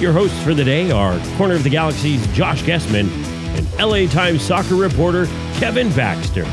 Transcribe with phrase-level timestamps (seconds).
[0.00, 3.08] Your hosts for the day are Corner of the Galaxy's Josh Gessman
[3.56, 6.46] and LA Times soccer reporter Kevin Baxter.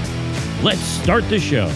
[0.64, 1.68] Let's start the show.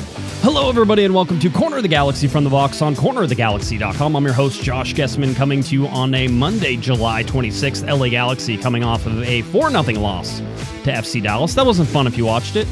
[0.41, 4.15] Hello, everybody, and welcome to Corner of the Galaxy from the Box on cornerofthegalaxy.com.
[4.15, 7.87] I'm your host, Josh Gessman, coming to you on a Monday, July 26th.
[7.87, 11.53] LA Galaxy coming off of a 4 0 loss to FC Dallas.
[11.53, 12.67] That wasn't fun if you watched it.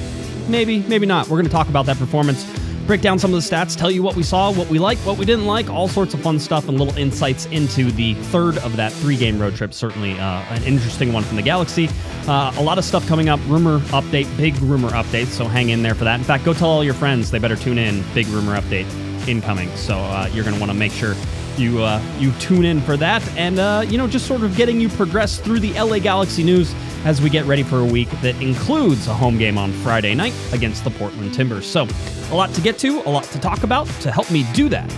[0.48, 1.28] Maybe, maybe not.
[1.28, 2.46] We're going to talk about that performance,
[2.88, 5.18] break down some of the stats, tell you what we saw, what we liked, what
[5.18, 8.78] we didn't like, all sorts of fun stuff, and little insights into the third of
[8.78, 9.74] that three game road trip.
[9.74, 11.90] Certainly uh, an interesting one from the Galaxy.
[12.28, 13.40] Uh, a lot of stuff coming up.
[13.48, 15.28] Rumor update, big rumor update.
[15.28, 16.18] So hang in there for that.
[16.18, 18.04] In fact, go tell all your friends they better tune in.
[18.14, 18.88] Big rumor update
[19.28, 19.70] incoming.
[19.76, 21.14] So uh, you're going to want to make sure
[21.58, 24.80] you uh, you tune in for that, and uh, you know just sort of getting
[24.80, 26.74] you progressed through the LA Galaxy news
[27.06, 30.34] as we get ready for a week that includes a home game on Friday night
[30.54, 31.66] against the Portland Timbers.
[31.66, 31.88] So
[32.32, 33.88] a lot to get to, a lot to talk about.
[34.02, 34.92] To help me do that,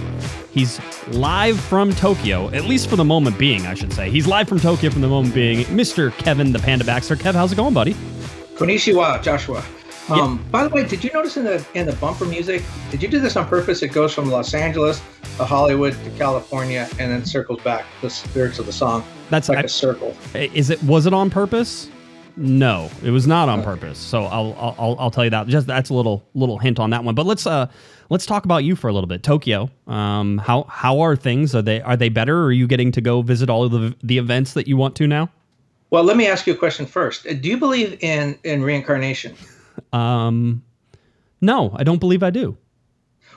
[0.52, 4.10] He's live from Tokyo, at least for the moment being, I should say.
[4.10, 5.64] He's live from Tokyo from the moment being.
[5.66, 6.12] Mr.
[6.18, 7.16] Kevin the Panda Baxter.
[7.16, 7.94] Kev, how's it going, buddy?
[8.56, 9.64] Konnichiwa, Joshua.
[10.10, 12.64] Um, By the way, did you notice in the in the bumper music?
[12.90, 13.84] Did you do this on purpose?
[13.84, 15.02] It goes from Los Angeles
[15.46, 17.86] Hollywood to California, and then circles back.
[18.02, 19.04] The spirits of the song.
[19.30, 20.16] That's like I, a circle.
[20.34, 20.82] Is it?
[20.84, 21.90] Was it on purpose?
[22.36, 23.98] No, it was not on purpose.
[23.98, 25.48] So I'll I'll I'll tell you that.
[25.48, 27.14] Just that's a little little hint on that one.
[27.14, 27.68] But let's uh
[28.10, 29.24] let's talk about you for a little bit.
[29.24, 29.70] Tokyo.
[29.88, 31.54] Um, how how are things?
[31.54, 32.38] Are they are they better?
[32.38, 34.96] Or are you getting to go visit all of the the events that you want
[34.98, 35.30] to now?
[35.90, 37.24] Well, let me ask you a question first.
[37.24, 39.36] Do you believe in in reincarnation?
[39.92, 40.64] Um,
[41.42, 42.58] no, I don't believe I do.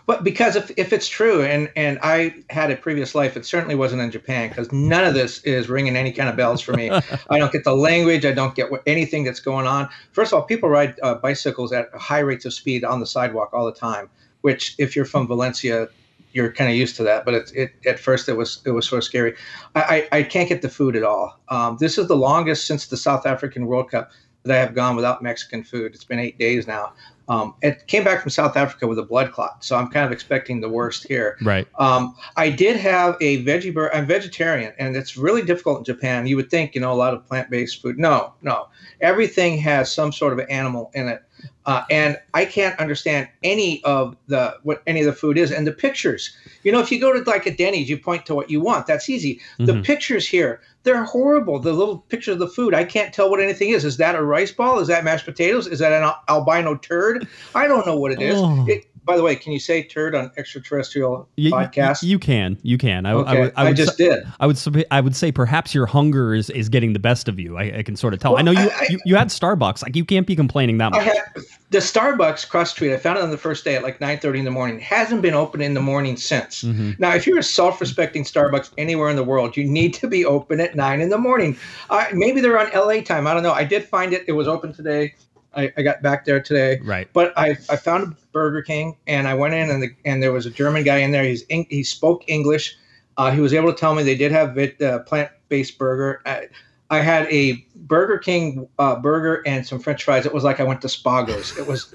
[0.06, 3.74] But because if, if it's true, and, and I had a previous life, it certainly
[3.74, 6.90] wasn't in Japan because none of this is ringing any kind of bells for me.
[7.30, 8.24] I don't get the language.
[8.24, 9.88] I don't get what, anything that's going on.
[10.12, 13.50] First of all, people ride uh, bicycles at high rates of speed on the sidewalk
[13.52, 15.88] all the time, which if you're from Valencia,
[16.32, 17.24] you're kind of used to that.
[17.24, 19.34] But it, it at first it was it was sort of scary.
[19.74, 21.38] I, I, I can't get the food at all.
[21.48, 24.10] Um, this is the longest since the South African World Cup
[24.44, 25.94] that I have gone without Mexican food.
[25.94, 26.92] It's been eight days now.
[27.28, 30.12] Um, it came back from South Africa with a blood clot, so I'm kind of
[30.12, 31.38] expecting the worst here.
[31.42, 31.66] Right.
[31.78, 33.94] Um, I did have a veggie burger.
[33.94, 36.26] I'm vegetarian, and it's really difficult in Japan.
[36.26, 37.98] You would think, you know, a lot of plant-based food.
[37.98, 38.68] No, no,
[39.00, 41.22] everything has some sort of animal in it,
[41.64, 45.52] uh, and I can't understand any of the what any of the food is.
[45.52, 48.34] And the pictures, you know, if you go to like a Denny's, you point to
[48.34, 48.86] what you want.
[48.86, 49.40] That's easy.
[49.58, 49.84] The Mhm.
[49.84, 51.58] pictures here, they're horrible.
[51.58, 53.84] The little picture of the food, I can't tell what anything is.
[53.84, 54.78] Is that a rice ball?
[54.78, 55.66] Is that mashed potatoes?
[55.66, 57.28] Is that an al- albino turd?
[57.54, 58.34] I don't know what it is.
[58.36, 58.64] Oh.
[58.68, 62.02] It, by the way, can you say turd on extraterrestrial You, you- podcast?
[62.02, 62.58] You, can.
[62.62, 63.04] You can.
[63.06, 64.24] I, okay, I, would, I, would just s- did.
[64.40, 64.58] I would
[64.90, 67.56] I would say perhaps your hunger is, is getting the best of you.
[67.58, 68.36] I, I can sort of tell.
[68.38, 69.82] I know you, I- I- you you had Starbucks.
[69.82, 71.06] Like you can't be complaining that I much.
[71.06, 72.92] had the Starbucks cross street.
[72.92, 74.76] I found it on the first day at like 9:30 in the morning.
[74.76, 76.62] It hasn't been open in the morning since.
[76.62, 76.98] Mhm.
[76.98, 80.60] Now, if you're a self-respecting Starbucks anywhere in the world, you need to be open
[80.60, 81.56] at nine in the morning.
[81.90, 83.26] Uh, maybe they're on LA time.
[83.26, 83.52] I don't know.
[83.52, 84.24] I did find it.
[84.28, 85.14] It was open today.
[85.54, 86.80] I, I got back there today.
[86.82, 87.08] Right.
[87.12, 90.32] But I, I found a Burger King and I went in and the, and there
[90.32, 91.24] was a German guy in there.
[91.24, 92.76] He's Eng- he spoke English.
[93.16, 96.22] Uh, he was able to tell me they did have vit, uh, plant-based burger.
[96.24, 96.48] I,
[96.90, 100.26] I had a Burger King uh, burger and some French fries.
[100.26, 101.56] It was like I went to Spago's.
[101.58, 101.94] It was.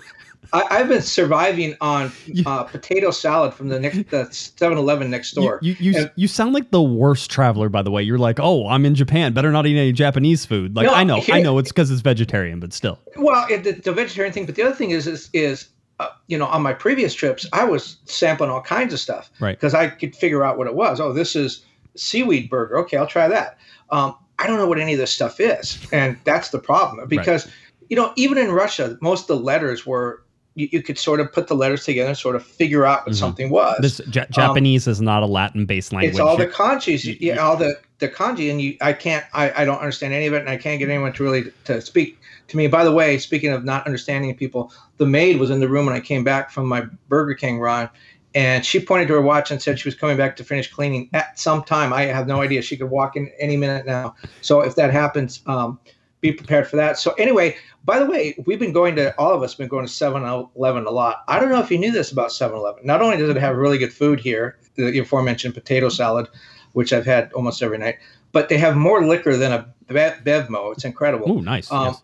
[0.54, 5.32] I, I've been surviving on You- uh, potato salad from the next the 7-Eleven next
[5.34, 5.60] door.
[5.62, 8.02] you, you, And- you sound like the worst traveler, by the way.
[8.04, 9.34] You're like, oh, I'm in Japan.
[9.34, 10.76] Better not eat any Japanese food.
[10.76, 13.00] Like, No, I know, I know it's because it's vegetarian, but still.
[13.18, 15.68] Well, it, the, the vegetarian thing, but the other thing is is is
[16.00, 19.58] uh, you know on my previous trips I was sampling all kinds of stuff Right.
[19.58, 21.00] because I could figure out what it was.
[21.00, 21.66] Oh, this is
[21.96, 22.78] seaweed burger.
[22.80, 23.58] Okay, I'll try that.
[23.90, 27.48] Um, I don't know what any of this stuff is, and that's the problem because
[27.90, 30.24] you know even in Russia, most of the letters were
[30.58, 33.14] you, you could sort of put the letters together and sort of figure out what
[33.16, 33.20] Mhm.
[33.20, 33.78] something was.
[33.80, 36.12] This ja- Japanese is not a Latin-based language.
[36.12, 39.64] It's all the kanjis, you- yeah, all the the kanji, and you, I can't, I,
[39.64, 42.20] I don't understand any of it, and I can't get anyone to really to speak
[42.48, 42.68] to me.
[42.68, 45.96] By the way, speaking of not understanding people, the maid was in the room when
[45.96, 47.90] I came back from my Burger King run,
[48.36, 51.10] and she pointed to her watch and said she was coming back to finish cleaning
[51.14, 51.92] at some time.
[51.92, 52.62] I have no idea.
[52.62, 54.14] She could walk in any minute now.
[54.42, 55.80] So if that happens, um,
[56.22, 56.98] be prepared for that.
[56.98, 59.92] So anyway, by the way, we've been going to all of us been going to
[59.92, 61.24] 7-Eleven a lot.
[61.28, 62.86] I don't know if you knew this about 7-Eleven.
[62.86, 66.28] Not only does it have really good food here, the aforementioned potato salad,
[66.74, 67.98] which I've had almost every night.
[68.32, 70.74] But they have more liquor than a Bevmo.
[70.74, 71.32] It's incredible.
[71.32, 71.72] Oh, nice.
[71.72, 72.02] Um, yes.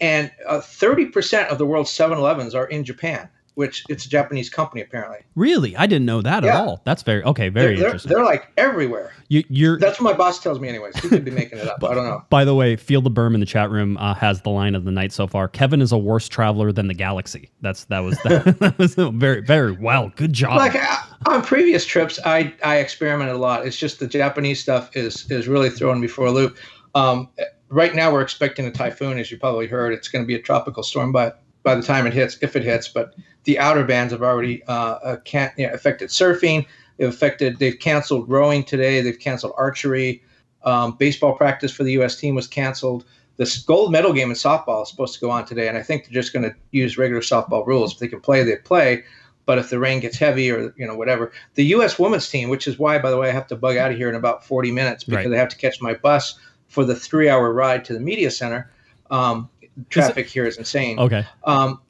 [0.00, 4.80] And uh, 30% of the world's 7-Elevens are in Japan which it's a Japanese company
[4.80, 5.18] apparently.
[5.34, 6.50] Really, I didn't know that yeah.
[6.50, 6.82] at all.
[6.84, 7.48] That's very okay.
[7.48, 8.12] Very they're, interesting.
[8.12, 9.12] They're, like everywhere.
[9.28, 10.96] You, are That's what my boss tells me, anyways.
[10.98, 11.82] He could be making it up.
[11.84, 12.24] I don't know.
[12.30, 14.84] By the way, Field of Berm in the chat room uh, has the line of
[14.84, 15.48] the night so far.
[15.48, 17.50] Kevin is a worse traveler than the galaxy.
[17.60, 20.12] That's that was that, that was very very well.
[20.16, 20.56] Good job.
[20.56, 23.66] Like I, on previous trips, I I experimented a lot.
[23.66, 26.56] It's just the Japanese stuff is is really throwing me for a loop.
[26.94, 27.30] Um,
[27.68, 29.92] right now, we're expecting a typhoon, as you probably heard.
[29.92, 32.62] It's going to be a tropical storm by by the time it hits, if it
[32.62, 32.88] hits.
[32.88, 33.14] But
[33.44, 36.66] the outer bands have already uh, uh can, you know, affected surfing.
[36.96, 37.58] They've affected.
[37.58, 39.00] They've canceled rowing today.
[39.00, 40.22] They've canceled archery.
[40.64, 42.16] Um, baseball practice for the U.S.
[42.16, 43.04] team was canceled.
[43.36, 46.04] The gold medal game in softball is supposed to go on today, and I think
[46.04, 47.94] they're just going to use regular softball rules.
[47.94, 49.04] If they can play, they play.
[49.44, 51.98] But if the rain gets heavy or you know whatever, the U.S.
[51.98, 54.08] women's team, which is why, by the way, I have to bug out of here
[54.08, 55.34] in about 40 minutes because right.
[55.34, 56.38] I have to catch my bus
[56.68, 58.70] for the three-hour ride to the media center.
[59.10, 59.50] Um,
[59.88, 60.98] traffic here is insane.
[60.98, 61.24] Okay.
[61.44, 61.80] Um,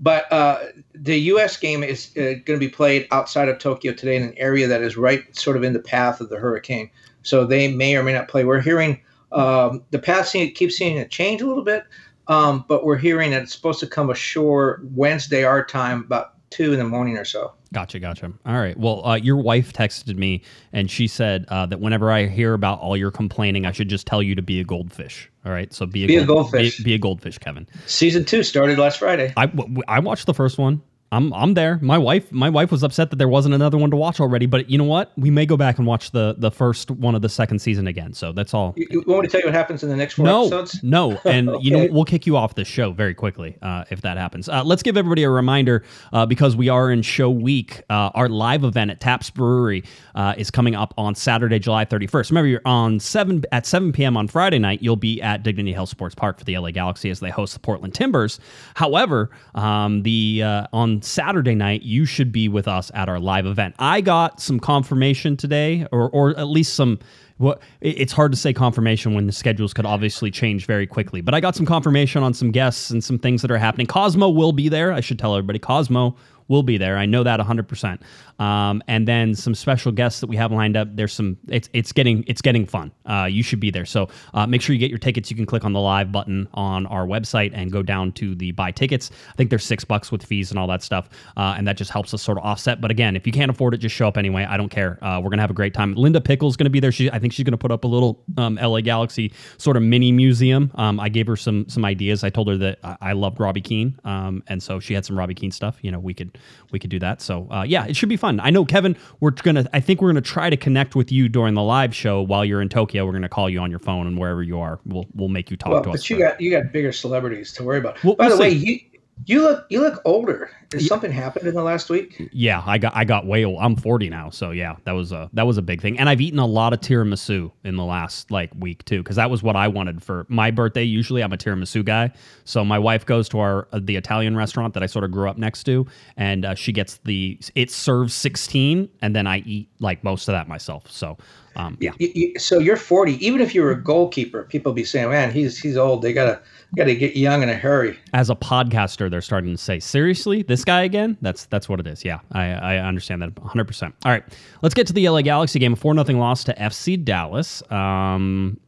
[0.00, 1.56] but uh, the U.S.
[1.56, 4.82] game is uh, going to be played outside of Tokyo today in an area that
[4.82, 6.90] is right sort of in the path of the hurricane.
[7.22, 8.44] So they may or may not play.
[8.44, 9.00] We're hearing
[9.30, 11.84] um, the path seem, keeps seeing it change a little bit,
[12.28, 16.72] um, but we're hearing that it's supposed to come ashore Wednesday our time about two
[16.72, 17.52] in the morning or so.
[17.72, 18.32] Gotcha, gotcha.
[18.46, 18.76] All right.
[18.76, 22.80] Well, uh, your wife texted me and she said uh, that whenever I hear about
[22.80, 25.30] all your complaining, I should just tell you to be a goldfish.
[25.44, 25.72] All right.
[25.72, 26.78] So be a, be gold, a goldfish.
[26.78, 27.66] Be, be, a goldfish, Kevin.
[27.86, 29.32] Season two started last Friday.
[29.36, 29.50] I,
[29.88, 30.82] I watched the first one.
[31.12, 31.78] I'm I'm there.
[31.82, 34.70] My wife my wife was upset that there wasn't another one to watch already, but
[34.70, 35.12] you know what?
[35.18, 38.14] We may go back and watch the the first one of the second season again.
[38.14, 38.72] So that's all.
[38.76, 40.82] You, you want me to tell you what happens in the next four no, episodes?
[40.82, 41.62] No, and okay.
[41.62, 44.48] you know we'll kick you off the show very quickly uh, if that happens.
[44.48, 47.82] Uh, let's give everybody a reminder uh, because we are in show week.
[47.90, 49.84] Uh, our live event at Taps Brewery
[50.14, 52.30] uh, is coming up on Saturday, July 31st.
[52.30, 54.16] Remember, you're on seven at 7 p.m.
[54.16, 54.82] on Friday night.
[54.82, 57.60] You'll be at Dignity Health Sports Park for the LA Galaxy as they host the
[57.60, 58.40] Portland Timbers.
[58.74, 60.66] However, um, the uh,
[61.04, 63.74] Saturday night you should be with us at our live event.
[63.78, 66.98] I got some confirmation today, or or at least some.
[67.38, 71.20] Well, it's hard to say confirmation when the schedules could obviously change very quickly.
[71.20, 73.88] But I got some confirmation on some guests and some things that are happening.
[73.88, 74.92] Cosmo will be there.
[74.92, 75.58] I should tell everybody.
[75.58, 76.14] Cosmo
[76.52, 76.98] will be there.
[76.98, 77.98] I know that 100%.
[78.38, 80.88] Um, and then some special guests that we have lined up.
[80.96, 81.36] There's some.
[81.48, 82.90] It's it's getting it's getting fun.
[83.06, 83.84] Uh, you should be there.
[83.84, 85.30] So uh, make sure you get your tickets.
[85.30, 88.50] You can click on the live button on our website and go down to the
[88.52, 89.10] buy tickets.
[89.30, 91.92] I think there's six bucks with fees and all that stuff, uh, and that just
[91.92, 92.80] helps us sort of offset.
[92.80, 94.44] But again, if you can't afford it, just show up anyway.
[94.44, 94.98] I don't care.
[95.02, 95.94] Uh, we're gonna have a great time.
[95.94, 96.92] Linda Pickle's gonna be there.
[96.92, 100.10] She I think she's gonna put up a little um, LA Galaxy sort of mini
[100.10, 100.72] museum.
[100.74, 102.24] Um, I gave her some some ideas.
[102.24, 105.16] I told her that I, I loved Robbie Keane, um, and so she had some
[105.16, 105.78] Robbie Keane stuff.
[105.82, 106.38] You know, we could
[106.70, 107.20] we could do that.
[107.20, 108.40] So uh, yeah, it should be fun.
[108.40, 111.54] I know Kevin we're gonna I think we're gonna try to connect with you during
[111.54, 113.06] the live show while you're in Tokyo.
[113.06, 115.56] We're gonna call you on your phone and wherever you are, we'll we'll make you
[115.56, 116.02] talk well, to but us.
[116.02, 118.02] But you got you got bigger celebrities to worry about.
[118.04, 118.64] Well, By we'll the see.
[118.66, 118.91] way, you
[119.26, 120.50] you look you look older.
[120.72, 122.30] Has something happened in the last week?
[122.32, 123.58] Yeah, I got I got way old.
[123.60, 125.98] I'm 40 now, so yeah, that was a that was a big thing.
[125.98, 129.30] And I've eaten a lot of tiramisu in the last like week too, because that
[129.30, 130.82] was what I wanted for my birthday.
[130.82, 132.10] Usually, I'm a tiramisu guy.
[132.44, 135.28] So my wife goes to our uh, the Italian restaurant that I sort of grew
[135.28, 139.68] up next to, and uh, she gets the it serves 16, and then I eat
[139.78, 140.90] like most of that myself.
[140.90, 141.18] So
[141.56, 141.92] um, yeah.
[141.98, 143.24] You, you, so you're 40.
[143.24, 146.02] Even if you were a goalkeeper, people be saying, "Man, he's he's old.
[146.02, 146.40] They gotta
[146.76, 147.98] got to get young in a hurry.
[148.12, 151.86] As a podcaster, they're starting to say, "Seriously, this guy again?" That's that's what it
[151.86, 152.04] is.
[152.04, 153.64] Yeah, I, I understand that 100.
[153.64, 154.24] percent All right,
[154.62, 155.74] let's get to the LA Galaxy game.
[155.74, 157.62] Four nothing loss to FC Dallas.
[157.70, 158.58] Um,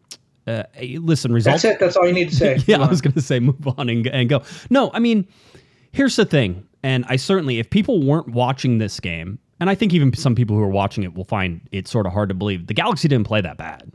[0.46, 0.64] uh,
[0.98, 1.62] listen, results.
[1.62, 1.80] That's it.
[1.80, 2.58] That's all you need to say.
[2.66, 4.42] yeah, I was going to say move on and, and go.
[4.70, 5.26] No, I mean,
[5.92, 9.94] here's the thing, and I certainly, if people weren't watching this game, and I think
[9.94, 12.66] even some people who are watching it will find it sort of hard to believe,
[12.66, 13.90] the Galaxy didn't play that bad.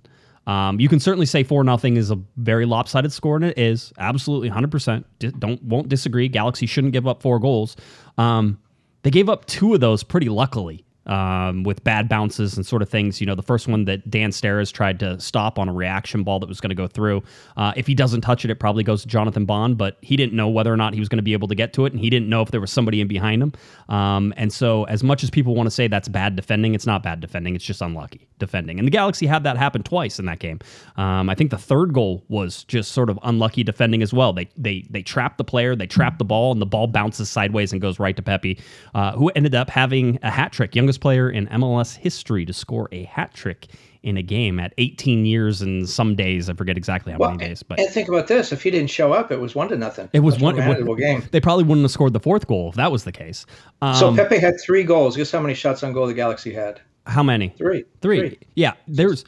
[0.50, 3.94] Um, you can certainly say four nothing is a very lopsided score, and it is
[4.00, 4.72] absolutely 100.
[4.72, 5.06] percent
[5.40, 6.28] Don't won't disagree.
[6.28, 7.76] Galaxy shouldn't give up four goals.
[8.18, 8.60] Um,
[9.04, 12.90] they gave up two of those pretty luckily um, with bad bounces and sort of
[12.90, 13.20] things.
[13.20, 16.40] You know, the first one that Dan Steres tried to stop on a reaction ball
[16.40, 17.24] that was going to go through.
[17.58, 20.34] Uh, if he doesn't touch it, it probably goes to Jonathan Bond, but he didn't
[20.34, 22.00] know whether or not he was going to be able to get to it, and
[22.00, 23.54] he didn't know if there was somebody in behind him.
[23.90, 27.04] Um, and so, as much as people want to say that's bad defending, it's not
[27.04, 27.56] bad defending.
[27.56, 28.80] It's just unlucky defending.
[28.80, 30.60] And the Galaxy had that happen twice in that game.
[30.96, 34.34] Um, I think the third goal was just sort of unlucky defending as well.
[34.34, 37.72] They they they trapped the player, they trap the ball, and the ball bounces sideways
[37.72, 38.60] and goes right to Pepi,
[38.96, 42.90] uh, who ended up having a hat trick, youngest player in MLS history to score
[42.92, 43.68] a hat trick
[44.04, 46.50] in a game at 18 years and some days.
[46.50, 47.64] I forget exactly how well, many days.
[47.64, 50.10] But and think about this: if he didn't show up, it was one to nothing.
[50.14, 51.24] It was one manageable game.
[51.32, 53.46] They probably wouldn't have scored the fourth goal if that was the case.
[53.82, 55.18] Um, so Pepi had three goals.
[55.18, 56.82] Guess how many shots on goal the Galaxy had?
[57.06, 57.50] How many?
[57.50, 57.86] Three.
[58.02, 58.20] Three.
[58.20, 58.40] Three.
[58.56, 58.74] Yeah.
[58.88, 59.26] There's.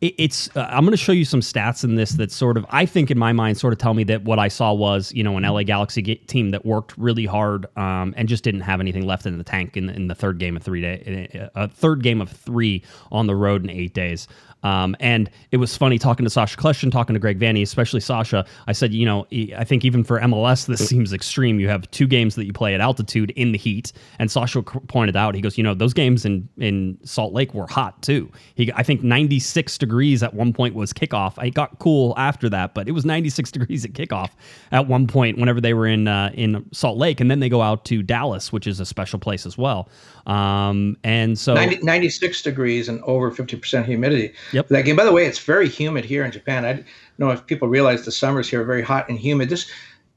[0.00, 0.48] It- It's.
[0.56, 3.10] Uh, I'm going to show you some stats in this that sort of, I think,
[3.10, 5.42] in my mind, sort of tell me that what I saw was, you know, an
[5.44, 9.26] LA Galaxy ga- team that worked really hard um, and just didn't have anything left
[9.26, 12.30] in the tank in, in the third game of three day, a third game of
[12.30, 14.26] three on the road in eight days.
[14.62, 18.44] Um, and it was funny talking to Sasha Kljestan, talking to Greg Vanney, especially Sasha.
[18.66, 19.26] I said, you know,
[19.56, 21.60] I think even for MLS, this seems extreme.
[21.60, 23.92] You have two games that you play at altitude in the heat.
[24.18, 27.66] And Sasha pointed out, he goes, you know, those games in, in Salt Lake were
[27.66, 28.30] hot too.
[28.54, 31.42] He, I think 96 degrees at one point was kickoff.
[31.42, 34.30] It got cool after that, but it was 96 degrees at kickoff
[34.72, 37.20] at one point whenever they were in uh, in Salt Lake.
[37.20, 39.88] And then they go out to Dallas, which is a special place as well.
[40.26, 44.32] Um, and so 90, 96 degrees and over 50% humidity.
[44.52, 44.68] Yep.
[44.68, 44.96] That game.
[44.96, 46.64] By the way, it's very humid here in Japan.
[46.64, 46.84] I don't
[47.18, 49.48] know if people realize the summers here are very hot and humid.
[49.48, 49.70] This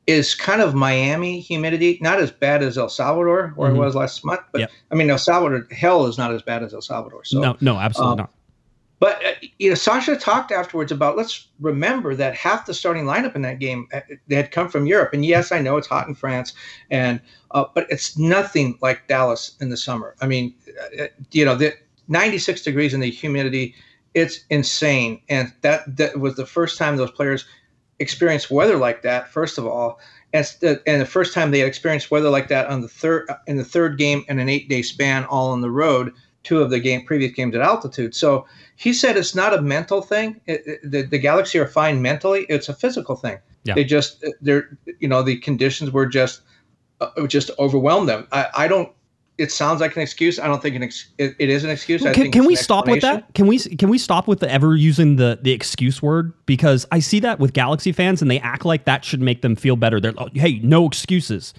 [0.05, 3.75] is kind of Miami humidity, not as bad as El Salvador, where Mhm.
[3.75, 4.41] it was last month.
[4.51, 4.71] But Yep.
[4.91, 7.23] I mean, El Salvador, hell is not as bad as El Salvador.
[7.23, 8.29] So, no, no, absolutely um, not.
[8.99, 13.35] but uh, you know, Sasha talked afterwards about let's remember that half the starting lineup
[13.35, 15.13] in that game uh, they had come from Europe.
[15.13, 16.53] And yes, I know it's hot in France,
[16.91, 17.21] and
[17.51, 20.15] uh, but it's nothing like Dallas in the summer.
[20.21, 20.53] I mean,
[20.99, 21.73] uh, you know, the
[22.09, 23.73] 96 degrees and the humidity,
[24.13, 25.21] it's insane.
[25.29, 27.45] And that that was the first time those players
[27.99, 29.29] experienced weather like that.
[29.29, 29.99] First of all.
[30.35, 33.29] And the, and the first time they had experienced weather like that on the third
[33.45, 36.11] in the third game in an eight day span, all on the road.
[36.41, 38.13] Two of the game previous games at altitude.
[38.15, 40.41] So he said it's not a mental thing.
[40.45, 42.45] It, it- the, the Galaxy are fine mentally.
[42.49, 43.37] It's a physical thing.
[43.63, 43.75] Yeah.
[43.75, 46.41] They just they're you know the conditions were just
[46.99, 48.27] uh, just overwhelmed them.
[48.31, 48.91] I, I don't.
[49.39, 50.39] It sounds like an excuse.
[50.39, 52.05] I don't think an ex, it, it is an excuse.
[52.05, 53.33] I Can, can we stop with that?
[53.33, 56.99] Can we can we stop with the ever using the the excuse word because I
[56.99, 59.99] see that with Galaxy fans and they act like that should make them feel better.
[59.99, 61.53] They're like, hey, no excuses.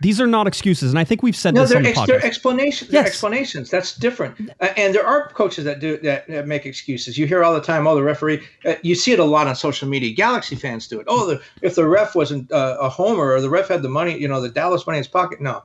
[0.00, 2.06] These are not excuses, and I think we've said No, this they're, on the ex-
[2.08, 2.90] they're explanations.
[2.90, 3.06] They're Yes.
[3.10, 3.70] explanations.
[3.70, 4.50] That's different.
[4.60, 7.16] Uh, and there are coaches that do that, that make excuses.
[7.16, 9.54] You hear all the time, "Oh, the referee." Uh, you see it a lot on
[9.54, 10.12] social media.
[10.12, 11.06] Galaxy fans do it.
[11.08, 14.18] Oh, the, if the ref wasn't uh, a homer or the ref had the money,
[14.18, 15.40] you know, the Dallas money in his pocket.
[15.40, 15.62] No,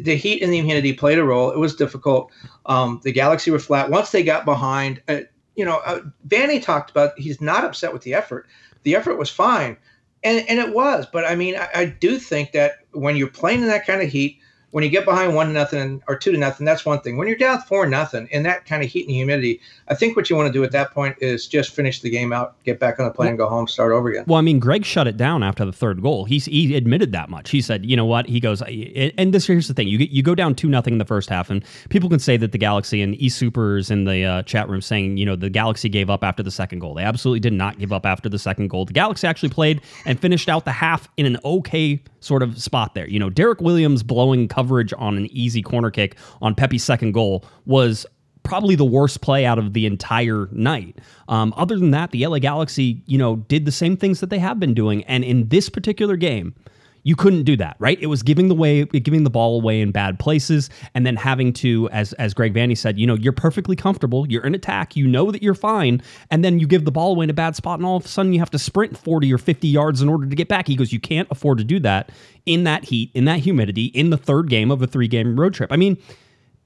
[0.00, 1.50] the heat and the humidity played a role.
[1.50, 2.30] It was difficult.
[2.66, 5.02] Um, the Galaxy were flat once they got behind.
[5.08, 5.20] Uh,
[5.56, 8.46] you know, uh, Vanney talked about he's not upset with the effort.
[8.84, 9.76] The effort was fine,
[10.24, 11.06] and and it was.
[11.12, 14.08] But I mean, I, I do think that when you're playing in that kind of
[14.08, 14.38] heat,
[14.72, 17.18] when you get behind one nothing or two to nothing, that's one thing.
[17.18, 20.28] When you're down four nothing in that kind of heat and humidity, I think what
[20.30, 22.98] you want to do at that point is just finish the game out, get back
[22.98, 24.24] on the plane, go home, start over again.
[24.26, 26.24] Well, I mean, Greg shut it down after the third goal.
[26.24, 27.50] He's, he admitted that much.
[27.50, 30.34] He said, "You know what?" He goes, and this here's the thing: you you go
[30.34, 33.14] down two nothing in the first half, and people can say that the Galaxy and
[33.20, 36.42] E Supers in the uh, chat room saying, you know, the Galaxy gave up after
[36.42, 36.94] the second goal.
[36.94, 38.86] They absolutely did not give up after the second goal.
[38.86, 42.94] The Galaxy actually played and finished out the half in an okay sort of spot
[42.94, 43.08] there.
[43.08, 47.44] You know, Derrick Williams blowing coverage on an easy corner kick on Pepi's second goal
[47.66, 48.06] was
[48.42, 50.98] probably the worst play out of the entire night.
[51.28, 54.38] Um, other than that, the LA Galaxy, you know, did the same things that they
[54.38, 56.54] have been doing, and in this particular game,
[57.04, 57.98] you couldn't do that, right?
[58.00, 61.52] It was giving the way, giving the ball away in bad places, and then having
[61.54, 65.06] to, as as Greg Vanney said, you know, you're perfectly comfortable, you're in attack, you
[65.06, 67.78] know that you're fine, and then you give the ball away in a bad spot,
[67.78, 70.26] and all of a sudden you have to sprint 40 or 50 yards in order
[70.26, 70.66] to get back.
[70.66, 72.10] He goes, you can't afford to do that
[72.46, 75.54] in that heat, in that humidity, in the third game of a three game road
[75.54, 75.72] trip.
[75.72, 75.96] I mean,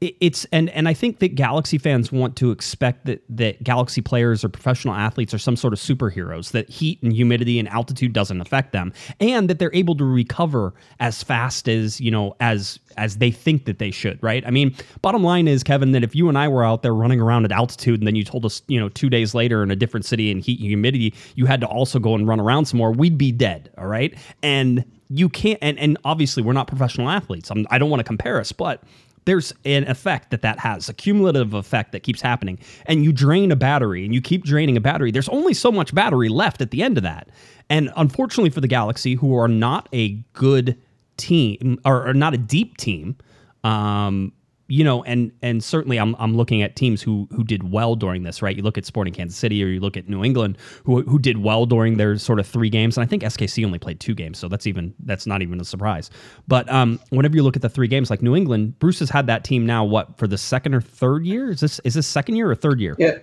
[0.01, 4.45] it's and and I think that Galaxy fans want to expect that that Galaxy players
[4.45, 8.43] or professional athletes are some sort of superheroes that heat and humidity and altitude doesn't
[8.43, 13.17] affect them and that they're able to recover as fast as you know as as
[13.17, 14.47] they think that they should right?
[14.47, 17.21] I mean bottom line is Kevin that if you and I were out there running
[17.21, 19.77] around at altitude and then you told us you know 2 days later in a
[19.77, 22.77] different city in heat and humidity you had to also go and run around some
[22.77, 24.15] more we'd be dead all right?
[24.43, 27.51] And you can't and, and obviously we're not professional athletes.
[27.51, 28.83] I'm, I don't want to compare us but
[29.27, 32.59] there's an effect that that has a cumulative effect that keeps happening.
[32.87, 35.11] And you drain a battery and you keep draining a battery.
[35.11, 37.29] There's only so much battery left at the end of that.
[37.69, 40.81] And unfortunately for the galaxy who are not a good
[41.17, 43.17] team or, or not a deep team
[43.65, 44.33] um
[44.69, 48.23] you know and and certainly I'm, I'm looking at teams who who did well during
[48.23, 48.57] this right?
[48.57, 51.39] You look at sporting kansas city or you look at new england who who did
[51.39, 52.97] well during their sort of three games.
[52.97, 55.65] And i think skc only played two games so that's even that's not even a
[55.65, 56.11] surprise.
[56.49, 59.27] But um whenever you look at the three games like new england bruce has had
[59.27, 61.51] that team now what for the second or third year?
[61.51, 62.97] Is this is this second year or third year?
[62.99, 63.19] Yeah,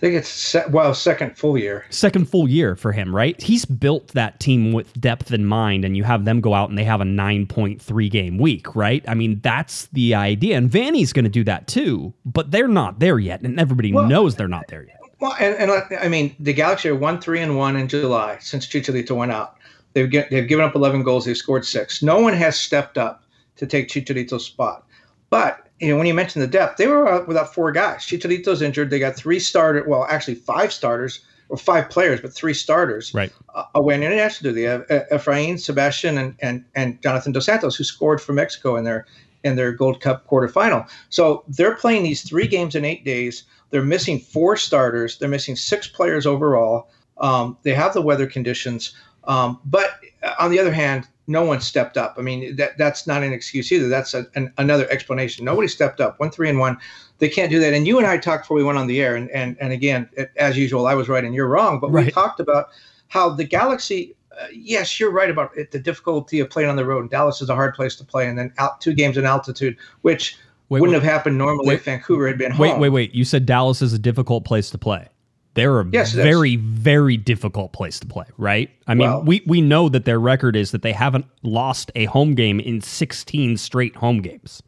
[0.00, 1.84] I think it's se- well second full year.
[1.90, 3.38] second full year for him, right?
[3.38, 6.78] He's built that team with depth in mind, and you have them go out and
[6.78, 9.04] they have a 9.3 game week, right?
[9.06, 10.56] I mean, that's the idea.
[10.56, 14.06] And Vanney's going to do that too, but they're not there yet, and everybody Well-
[14.06, 14.96] knows they're not there yet.
[15.20, 18.38] Well, and, and uh, I mean, the Galaxy are one three and one in July
[18.40, 19.56] since Chicharito went out.
[19.92, 21.26] They've get, they've given up 11 goals.
[21.26, 22.02] They've scored six.
[22.02, 23.24] No one has stepped up
[23.56, 24.86] to take Chicharito's spot.
[25.28, 28.00] But you know, when you mentioned the depth, they were uh, without four guys.
[28.00, 28.90] Chicharito's injured.
[28.90, 33.12] They got three starter, well, actually five starters or five players, but three starters.
[33.14, 33.32] Right.
[33.54, 34.68] Uh, away in international duty.
[34.68, 39.06] Uh, Efrain, Sebastian, and, and and Jonathan Dos Santos, who scored for Mexico in their
[39.42, 40.88] in their Gold Cup quarterfinal.
[41.08, 43.44] So they're playing these three games in eight days.
[43.70, 45.18] They're missing four starters.
[45.18, 46.90] They're missing six players overall.
[47.18, 48.94] Um, they have the weather conditions.
[49.24, 49.92] Um, but
[50.38, 52.16] on the other hand, no one stepped up.
[52.18, 53.88] I mean, that that's not an excuse either.
[53.88, 55.44] That's a, an, another explanation.
[55.44, 56.18] Nobody stepped up.
[56.18, 56.76] One three and one,
[57.18, 57.72] they can't do that.
[57.72, 60.10] And you and I talked before we went on the air, and and and again,
[60.36, 61.78] as usual, I was right and you're wrong.
[61.78, 62.06] But right.
[62.06, 62.66] we talked about
[63.08, 64.16] how the Galaxy.
[64.40, 67.10] Uh, yes, you're right about it, the difficulty of playing on the road.
[67.10, 70.36] Dallas is a hard place to play, and then out two games in altitude, which
[70.68, 72.60] wait, wouldn't wait, have happened normally wait, if Vancouver had been home.
[72.60, 73.14] Wait, wait, wait!
[73.14, 75.08] You said Dallas is a difficult place to play.
[75.54, 78.70] They're a yes, very, very difficult place to play, right?
[78.86, 82.04] I mean, well, we, we know that their record is that they haven't lost a
[82.04, 84.62] home game in 16 straight home games.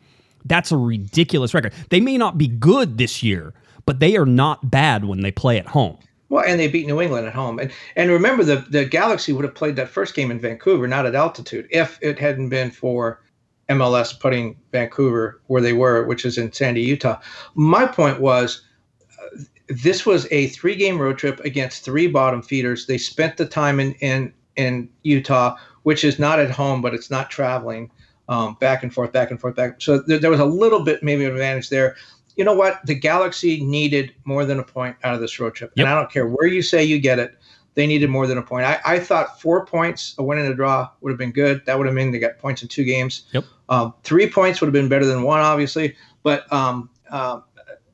[0.44, 1.72] That's a ridiculous record.
[1.90, 3.54] They may not be good this year,
[3.86, 5.98] but they are not bad when they play at home.
[6.28, 7.58] Well, and they beat New England at home.
[7.58, 11.04] And and remember the the Galaxy would have played that first game in Vancouver, not
[11.04, 13.20] at altitude, if it hadn't been for
[13.68, 17.20] MLS putting Vancouver where they were, which is in Sandy, Utah.
[17.54, 18.62] My point was
[19.72, 22.86] this was a three game road trip against three bottom feeders.
[22.86, 27.10] They spent the time in in in Utah, which is not at home, but it's
[27.10, 27.90] not traveling
[28.28, 29.80] um, back and forth, back and forth, back.
[29.80, 31.96] So there, there was a little bit maybe of advantage there.
[32.36, 32.84] You know what?
[32.86, 35.84] The Galaxy needed more than a point out of this road trip, yep.
[35.84, 37.38] and I don't care where you say you get it.
[37.74, 38.66] They needed more than a point.
[38.66, 41.64] I, I thought four points, a win and a draw, would have been good.
[41.64, 43.24] That would have meant they got points in two games.
[43.32, 43.44] Yep.
[43.70, 45.96] Um, three points would have been better than one, obviously.
[46.22, 47.40] But um, uh,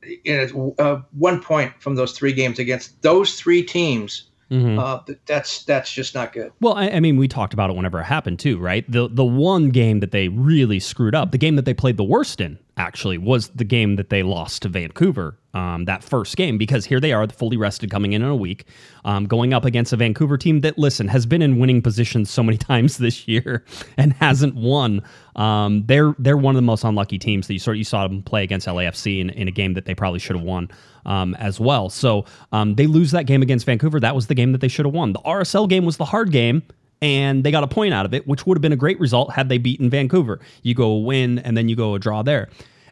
[0.03, 4.25] you know, uh, one point from those three games against those three teams.
[4.51, 4.79] Mm-hmm.
[4.79, 6.51] Uh, that's that's just not good.
[6.59, 8.83] Well, I, I, mean, we talked about it whenever it happened too, right?
[8.91, 12.03] The the one game that they really screwed up, the game that they played the
[12.03, 16.57] worst in, actually, was the game that they lost to Vancouver um, that first game
[16.57, 18.65] because here they are, fully rested, coming in in a week,
[19.03, 22.41] um, going up against a Vancouver team that, listen, has been in winning positions so
[22.41, 23.65] many times this year
[23.97, 25.03] and hasn't won.
[25.35, 28.07] Um, they're they're one of the most unlucky teams that you sort of, you saw
[28.07, 30.69] them play against LAFC in, in a game that they probably should have won
[31.05, 31.89] um, as well.
[31.89, 33.99] So um, they lose that game against Vancouver.
[33.99, 35.13] That was the game that they should have won.
[35.13, 36.63] The RSL game was the hard game
[37.01, 39.31] and they got a point out of it, which would have been a great result
[39.33, 40.39] had they beaten Vancouver.
[40.63, 42.49] You go a win and then you go a draw there.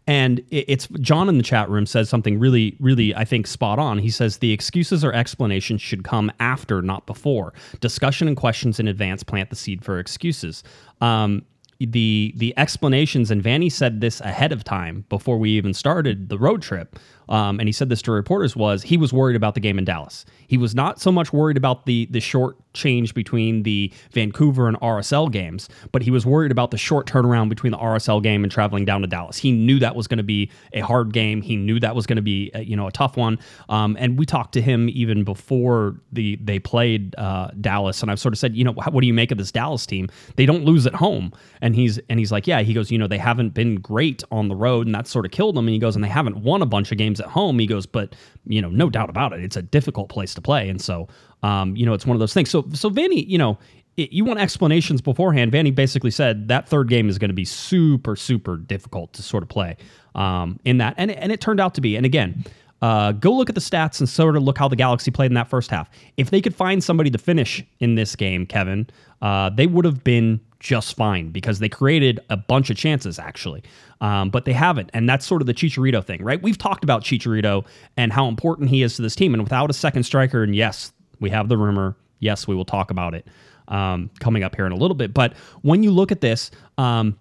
[0.09, 3.99] And it's John in the chat room says something really, really, I think, spot on.
[3.99, 7.53] He says the excuses or explanations should come after, not before.
[7.81, 10.63] Discussion and questions in advance plant the seed for excuses.
[11.01, 11.43] Um,
[11.79, 16.37] the the explanations and Vanney said this ahead of time before we even started the
[16.37, 16.97] road trip
[17.29, 19.85] um, and he said this to reporters was he was worried about the game in
[19.85, 20.25] Dallas.
[20.47, 24.79] He was not so much worried about the the short change between the Vancouver and
[24.79, 28.51] RSL games, but he was worried about the short turnaround between the RSL game and
[28.51, 29.37] traveling down to Dallas.
[29.37, 31.41] He knew that was going to be a hard game.
[31.41, 33.39] He knew that was going to be a, you know a tough one.
[33.69, 38.19] Um, and we talked to him even before the they played uh, Dallas, and I've
[38.19, 40.09] sort of said, you know, what do you make of this Dallas team?
[40.35, 43.07] They don't lose at home, and he's and he's like, yeah, he goes, you know,
[43.07, 45.67] they haven't been great on the road, and that sort of killed them.
[45.67, 47.59] And he goes, and they haven't won a bunch of games games at home.
[47.59, 50.69] He goes, but you know, no doubt about it, it's a difficult place to play,
[50.69, 51.07] and so
[51.43, 52.49] um, you know, it's one of those things.
[52.49, 53.57] So so Vanney, you know.
[53.97, 55.51] It, you want explanations beforehand.
[55.51, 59.41] Vanney basically said that third game is going to be super, super difficult to sort
[59.41, 59.75] of play
[60.13, 61.95] um, in that, and and it turned out to be.
[61.95, 62.45] And again,
[62.81, 65.35] uh, go look at the stats and sort of look how the Galaxy played in
[65.35, 65.89] that first half.
[66.17, 68.87] If they could find somebody to finish in this game, Kevin,
[69.21, 73.63] uh, they would have been just fine because they created a bunch of chances actually,
[74.01, 76.41] um, but they haven't, and that's sort of the Chicharito thing, right?
[76.41, 79.73] We've talked about Chicharito and how important he is to this team, and without a
[79.73, 81.95] second striker, and yes, we have the rumor.
[82.19, 83.27] Yes, we will talk about it
[83.67, 85.13] um, coming up here in a little bit.
[85.13, 87.17] But when you look at this, um,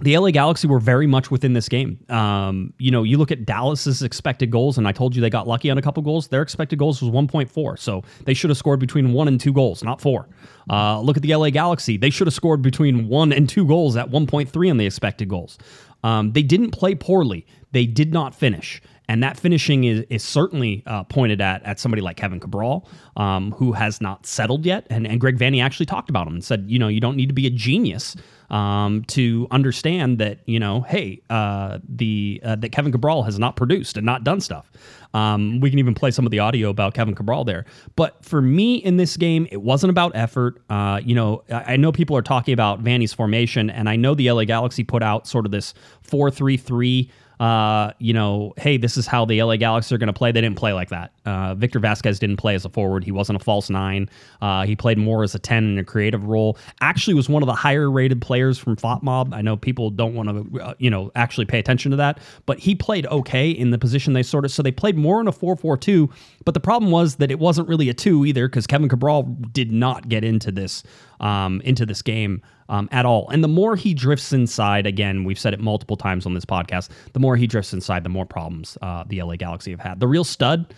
[0.00, 1.98] the LA Galaxy were very much within this game.
[2.10, 5.48] Um, you know, you look at Dallas's expected goals, and I told you they got
[5.48, 6.28] lucky on a couple goals.
[6.28, 9.82] Their expected goals was 1.4, so they should have scored between one and two goals,
[9.82, 10.28] not four.
[10.68, 13.96] Uh, look at the LA Galaxy; they should have scored between one and two goals
[13.96, 15.58] at 1.3 on the expected goals.
[16.04, 17.46] Um, they didn't play poorly.
[17.72, 18.82] They did not finish.
[19.08, 23.52] And that finishing is, is certainly uh, pointed at at somebody like Kevin Cabral, um,
[23.52, 24.86] who has not settled yet.
[24.90, 27.28] And, and Greg Vanney actually talked about him and said, you know, you don't need
[27.28, 28.16] to be a genius
[28.50, 33.56] um, to understand that you know, hey, uh, the uh, that Kevin Cabral has not
[33.56, 34.70] produced and not done stuff.
[35.14, 37.64] Um, we can even play some of the audio about Kevin Cabral there.
[37.94, 40.60] But for me in this game, it wasn't about effort.
[40.68, 44.14] Uh, you know, I, I, know people are talking about Vanney's formation, and I know
[44.14, 48.76] the LA Galaxy put out sort of this four three three uh, you know, hey,
[48.76, 50.32] this is how the LA Galaxy are going to play.
[50.32, 51.12] They didn't play like that.
[51.26, 53.04] Uh, Victor Vazquez didn't play as a forward.
[53.04, 54.08] He wasn't a false nine.
[54.40, 56.56] Uh, he played more as a 10 in a creative role.
[56.80, 59.34] Actually, was one of the higher rated players from FotMob.
[59.34, 62.58] I know people don't want to, uh, you know, actually pay attention to that, but
[62.58, 65.32] he played okay in the position they sort of, so they played more in a
[65.32, 66.10] 4 4 2.
[66.44, 69.72] But the problem was that it wasn't really a two either because Kevin Cabral did
[69.72, 70.84] not get into this,
[71.20, 73.28] um, into this game um, at all.
[73.30, 76.88] And the more he drifts inside, again, we've said it multiple times on this podcast,
[77.12, 80.00] the more he drifts inside, the more problems uh, the LA Galaxy have had.
[80.00, 80.74] The real stud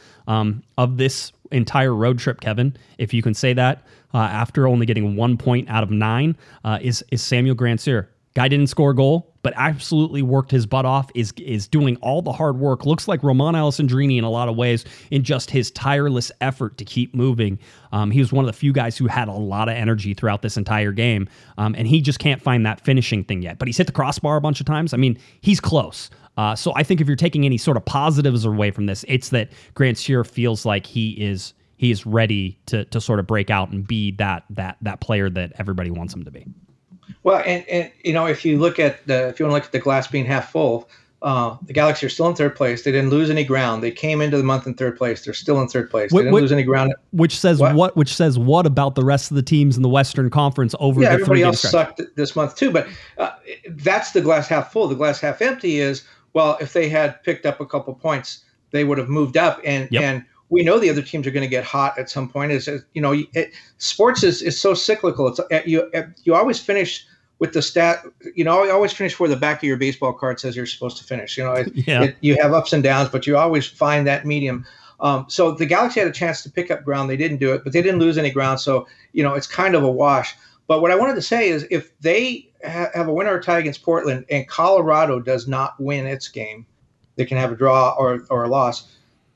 [0.76, 3.82] of this entire road trip, Kevin, if you can say that,
[4.14, 8.08] uh, after only getting one point out of nine, uh, is is Samuel Grandsir.
[8.34, 12.22] Guy didn't score a goal, but absolutely worked his butt off, is is doing all
[12.22, 12.86] the hard work.
[12.86, 16.84] Looks like Romain Alessandrini in a lot of ways in just his tireless effort to
[16.84, 17.58] keep moving.
[17.90, 20.42] Um, he was one of the few guys who had a lot of energy throughout
[20.42, 23.58] this entire game, um, and he just can't find that finishing thing yet.
[23.58, 24.94] But he's hit the crossbar a bunch of times.
[24.94, 26.10] I mean, he's close.
[26.38, 29.30] Uh, so I think if you're taking any sort of positives away from this, it's
[29.30, 33.50] that Grant Grandsir feels like he is he is ready to to sort of break
[33.50, 36.46] out and be that that that player that everybody wants him to be.
[37.24, 39.64] Well, and, and you know, if you look at the if you want to look
[39.64, 40.88] at the glass being half full,
[41.22, 42.84] uh, the Galaxy are still in third place.
[42.84, 43.82] They didn't lose any ground.
[43.82, 45.24] They came into the month in third place.
[45.24, 46.12] They're still in third place.
[46.12, 46.94] They didn't lose any ground.
[47.10, 47.74] Which says what?
[47.74, 47.96] what?
[47.96, 51.02] Which says what about the rest of the teams in the Western Conference over?
[51.02, 52.70] Yeah, everybody else sucked this month too.
[52.70, 53.32] But uh,
[53.70, 54.86] that's the glass half full.
[54.86, 58.84] The glass half empty is well, if they had picked up a couple points, they
[58.84, 59.60] would have moved up.
[59.64, 60.02] And yep.
[60.02, 62.52] and we know the other teams are going to get hot at some point.
[62.52, 65.28] Is you know, it, sports is, is so cyclical.
[65.28, 65.90] It's you
[66.24, 67.06] you always finish
[67.38, 70.40] with the stat, you know, I always finish where the back of your baseball card
[70.40, 71.38] says you're supposed to finish.
[71.38, 72.02] You know, it, yeah.
[72.04, 74.66] it, you have ups and downs, but you always find that medium.
[75.00, 77.08] Um, so the Galaxy had a chance to pick up ground.
[77.08, 78.58] They didn't do it, but they didn't lose any ground.
[78.60, 80.34] So, you know, it's kind of a wash.
[80.68, 83.58] But what I wanted to say is if they ha- have a winner or tie
[83.58, 86.64] against Portland and Colorado does not win its game,
[87.16, 88.94] they can have a draw or, or a loss.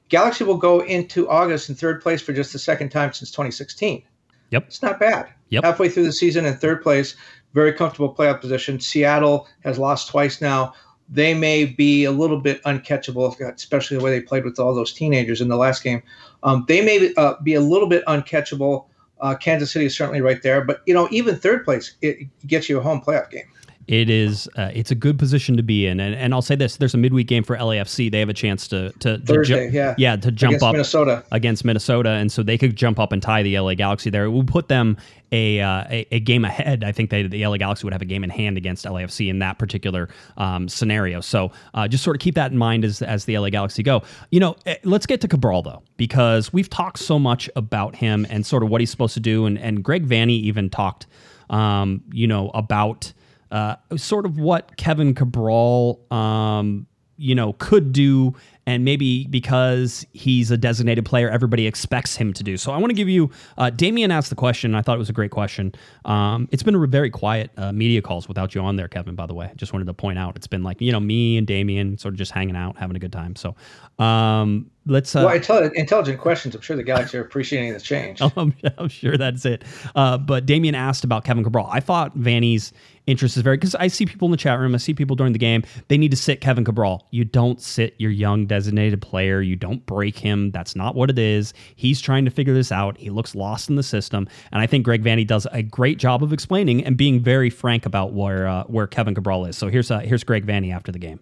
[0.08, 4.04] Galaxy will go into August in third place for just the second time since 2016.
[4.50, 4.64] Yep.
[4.66, 5.28] It's not bad.
[5.48, 5.64] Yep.
[5.64, 7.16] Halfway through the season in third place
[7.52, 8.80] very comfortable playoff position.
[8.80, 10.74] Seattle has lost twice now.
[11.08, 14.92] They may be a little bit uncatchable, especially the way they played with all those
[14.92, 16.02] teenagers in the last game.
[16.42, 18.86] Um, they may uh, be a little bit uncatchable.
[19.22, 22.68] Uh, Kansas City is certainly right there, but you know, even third place it gets
[22.68, 23.46] you a home playoff game
[23.88, 26.00] it is uh, it's a good position to be in.
[26.00, 28.68] And, and I'll say this there's a midweek game for LAFC they have a chance
[28.68, 29.94] to to, to Thursday, ju- yeah.
[29.98, 31.24] Yeah to jump against up Minnesota.
[31.32, 32.10] against Minnesota.
[32.10, 34.24] And so they could jump up and tie the LA Galaxy there.
[34.24, 34.96] It would put them
[35.32, 36.84] a, uh, a, a game ahead.
[36.84, 39.40] I think they the LA Galaxy would have a game in hand against LAFC in
[39.40, 41.20] that particular um, scenario.
[41.20, 44.02] So uh, just sort of keep that in mind as as the LA Galaxy go.
[44.30, 48.26] You know eh, let's get to Cabral though because we've talked so much about him
[48.30, 49.46] and sort of what he's supposed to do.
[49.46, 51.06] And and Greg Vanney even talked
[51.50, 53.12] um, you know about
[53.52, 56.86] uh, sort of what Kevin Cabral, um,
[57.18, 58.34] you know, could do,
[58.66, 62.56] and maybe because he's a designated player, everybody expects him to do.
[62.56, 63.30] So I want to give you.
[63.58, 64.74] Uh, Damien asked the question.
[64.74, 65.74] I thought it was a great question.
[66.06, 69.14] Um, it's been a very quiet uh, media calls without you on there, Kevin.
[69.14, 71.36] By the way, I just wanted to point out it's been like you know me
[71.36, 73.36] and Damien sort of just hanging out, having a good time.
[73.36, 73.54] So
[73.98, 75.14] um, let's.
[75.14, 76.54] Uh, well, intelligent, intelligent questions.
[76.54, 78.22] I'm sure the Galaxy are appreciating the change.
[78.22, 79.64] I'm, I'm, sure that's it.
[79.94, 81.68] Uh, but Damien asked about Kevin Cabral.
[81.70, 82.72] I thought Vanney's
[83.06, 84.74] interest is very because I see people in the chat room.
[84.74, 85.62] I see people during the game.
[85.88, 87.06] They need to sit Kevin Cabral.
[87.10, 89.40] You don't sit your young designated player.
[89.40, 90.50] You don't break him.
[90.50, 91.54] That's not what it is.
[91.76, 92.98] He's trying to figure this out.
[92.98, 96.22] He looks lost in the system, and I think Greg Vanney does a great job
[96.22, 99.56] of explaining and being very frank about where uh, where Kevin Cabral is.
[99.56, 101.20] So here's uh, here's Greg Vanney after the game.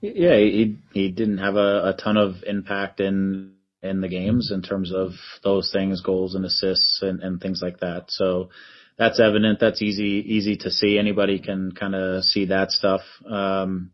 [0.00, 4.62] Yeah, he he didn't have a, a ton of impact in in the games in
[4.62, 5.12] terms of
[5.44, 8.06] those things, goals and assists and, and things like that.
[8.08, 8.50] So
[8.98, 9.60] that's evident.
[9.60, 10.98] That's easy easy to see.
[10.98, 13.00] Anybody can kind of see that stuff.
[13.28, 13.92] Um,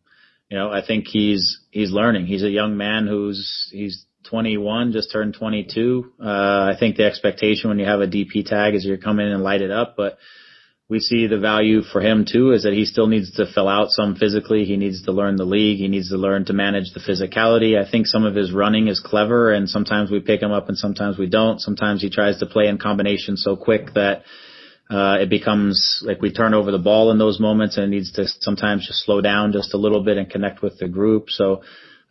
[0.50, 2.26] you know, I think he's he's learning.
[2.26, 6.12] He's a young man who's he's 21, just turned 22.
[6.18, 9.32] Uh, I think the expectation when you have a DP tag is you're coming in
[9.32, 10.16] and light it up, but
[10.88, 13.88] we see the value for him too is that he still needs to fill out
[13.90, 14.64] some physically.
[14.64, 15.78] He needs to learn the league.
[15.78, 17.78] He needs to learn to manage the physicality.
[17.78, 20.76] I think some of his running is clever and sometimes we pick him up and
[20.76, 21.60] sometimes we don't.
[21.60, 24.24] Sometimes he tries to play in combination so quick that
[24.90, 28.12] uh, it becomes like we turn over the ball in those moments and it needs
[28.12, 31.30] to sometimes just slow down just a little bit and connect with the group.
[31.30, 31.62] So,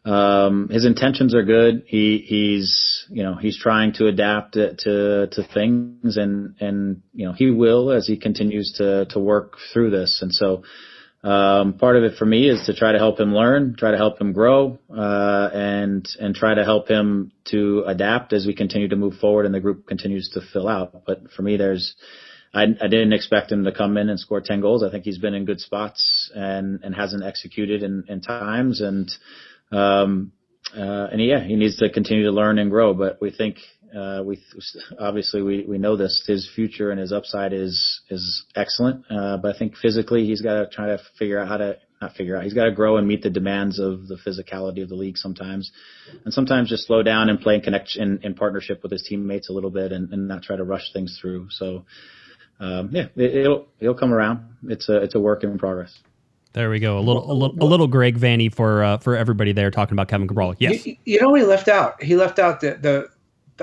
[0.05, 1.83] um, his intentions are good.
[1.87, 7.25] He, he's, you know, he's trying to adapt to, to, to things and, and, you
[7.25, 10.19] know, he will as he continues to, to work through this.
[10.21, 10.63] And so,
[11.23, 13.97] um, part of it for me is to try to help him learn, try to
[13.97, 18.89] help him grow, uh, and, and try to help him to adapt as we continue
[18.89, 21.05] to move forward and the group continues to fill out.
[21.05, 21.95] But for me, there's,
[22.53, 24.83] I, I didn't expect him to come in and score 10 goals.
[24.83, 28.81] I think he's been in good spots and, and hasn't executed in, in times.
[28.81, 29.11] And,
[29.71, 30.31] um,
[30.75, 33.57] uh, and yeah, he needs to continue to learn and grow, but we think,
[33.97, 34.39] uh, we
[34.99, 39.03] obviously we, we know this, his future and his upside is, is excellent.
[39.09, 42.15] Uh, but I think physically he's got to try to figure out how to, not
[42.15, 44.95] figure out, he's got to grow and meet the demands of the physicality of the
[44.95, 45.71] league sometimes.
[46.23, 49.49] And sometimes just slow down and play in connection, in, in partnership with his teammates
[49.49, 51.47] a little bit and, and not try to rush things through.
[51.49, 51.85] So,
[52.63, 54.39] um, yeah, it, will it'll come around.
[54.69, 55.99] It's a it's a work in progress.
[56.53, 56.97] There we go.
[56.97, 60.07] A little a little, a little Greg Vanney for uh, for everybody there talking about
[60.07, 60.55] Kevin Cabral.
[60.59, 60.85] Yes.
[60.85, 62.01] You, you know what he left out?
[62.01, 63.09] He left out the the.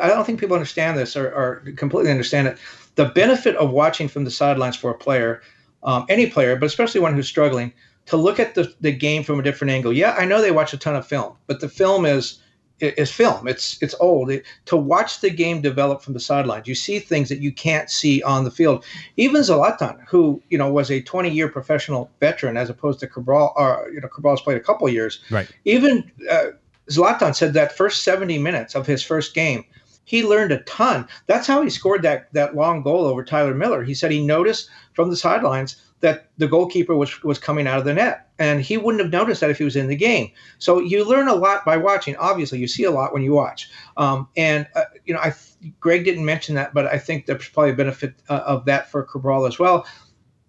[0.01, 2.59] I don't think people understand this or, or completely understand it.
[2.95, 5.43] The benefit of watching from the sidelines for a player,
[5.83, 7.73] um, any player, but especially one who's struggling,
[8.07, 9.93] to look at the, the game from a different angle.
[9.93, 12.39] Yeah, I know they watch a ton of film, but the film is
[12.81, 13.47] is film.
[13.47, 14.31] It's it's old.
[14.31, 17.91] It, to watch the game develop from the sidelines, you see things that you can't
[17.91, 18.85] see on the field.
[19.17, 23.53] Even Zlatan, who you know was a 20 year professional veteran, as opposed to Cabral,
[23.57, 25.21] or you know Cabral's played a couple years.
[25.31, 25.51] Right.
[25.65, 26.47] Even uh,
[26.91, 29.65] Zlatan said that first 70 minutes of his first game,
[30.05, 31.07] he learned a ton.
[31.27, 33.85] That's how he scored that that long goal over Tyler Miller.
[33.85, 37.85] He said he noticed from the sidelines that the goalkeeper was was coming out of
[37.85, 40.81] the net and he wouldn't have noticed that if he was in the game so
[40.81, 44.29] you learn a lot by watching obviously you see a lot when you watch um,
[44.37, 45.35] and uh, you know I
[45.79, 49.03] Greg didn't mention that but I think there's probably a benefit uh, of that for
[49.03, 49.87] Cabral as well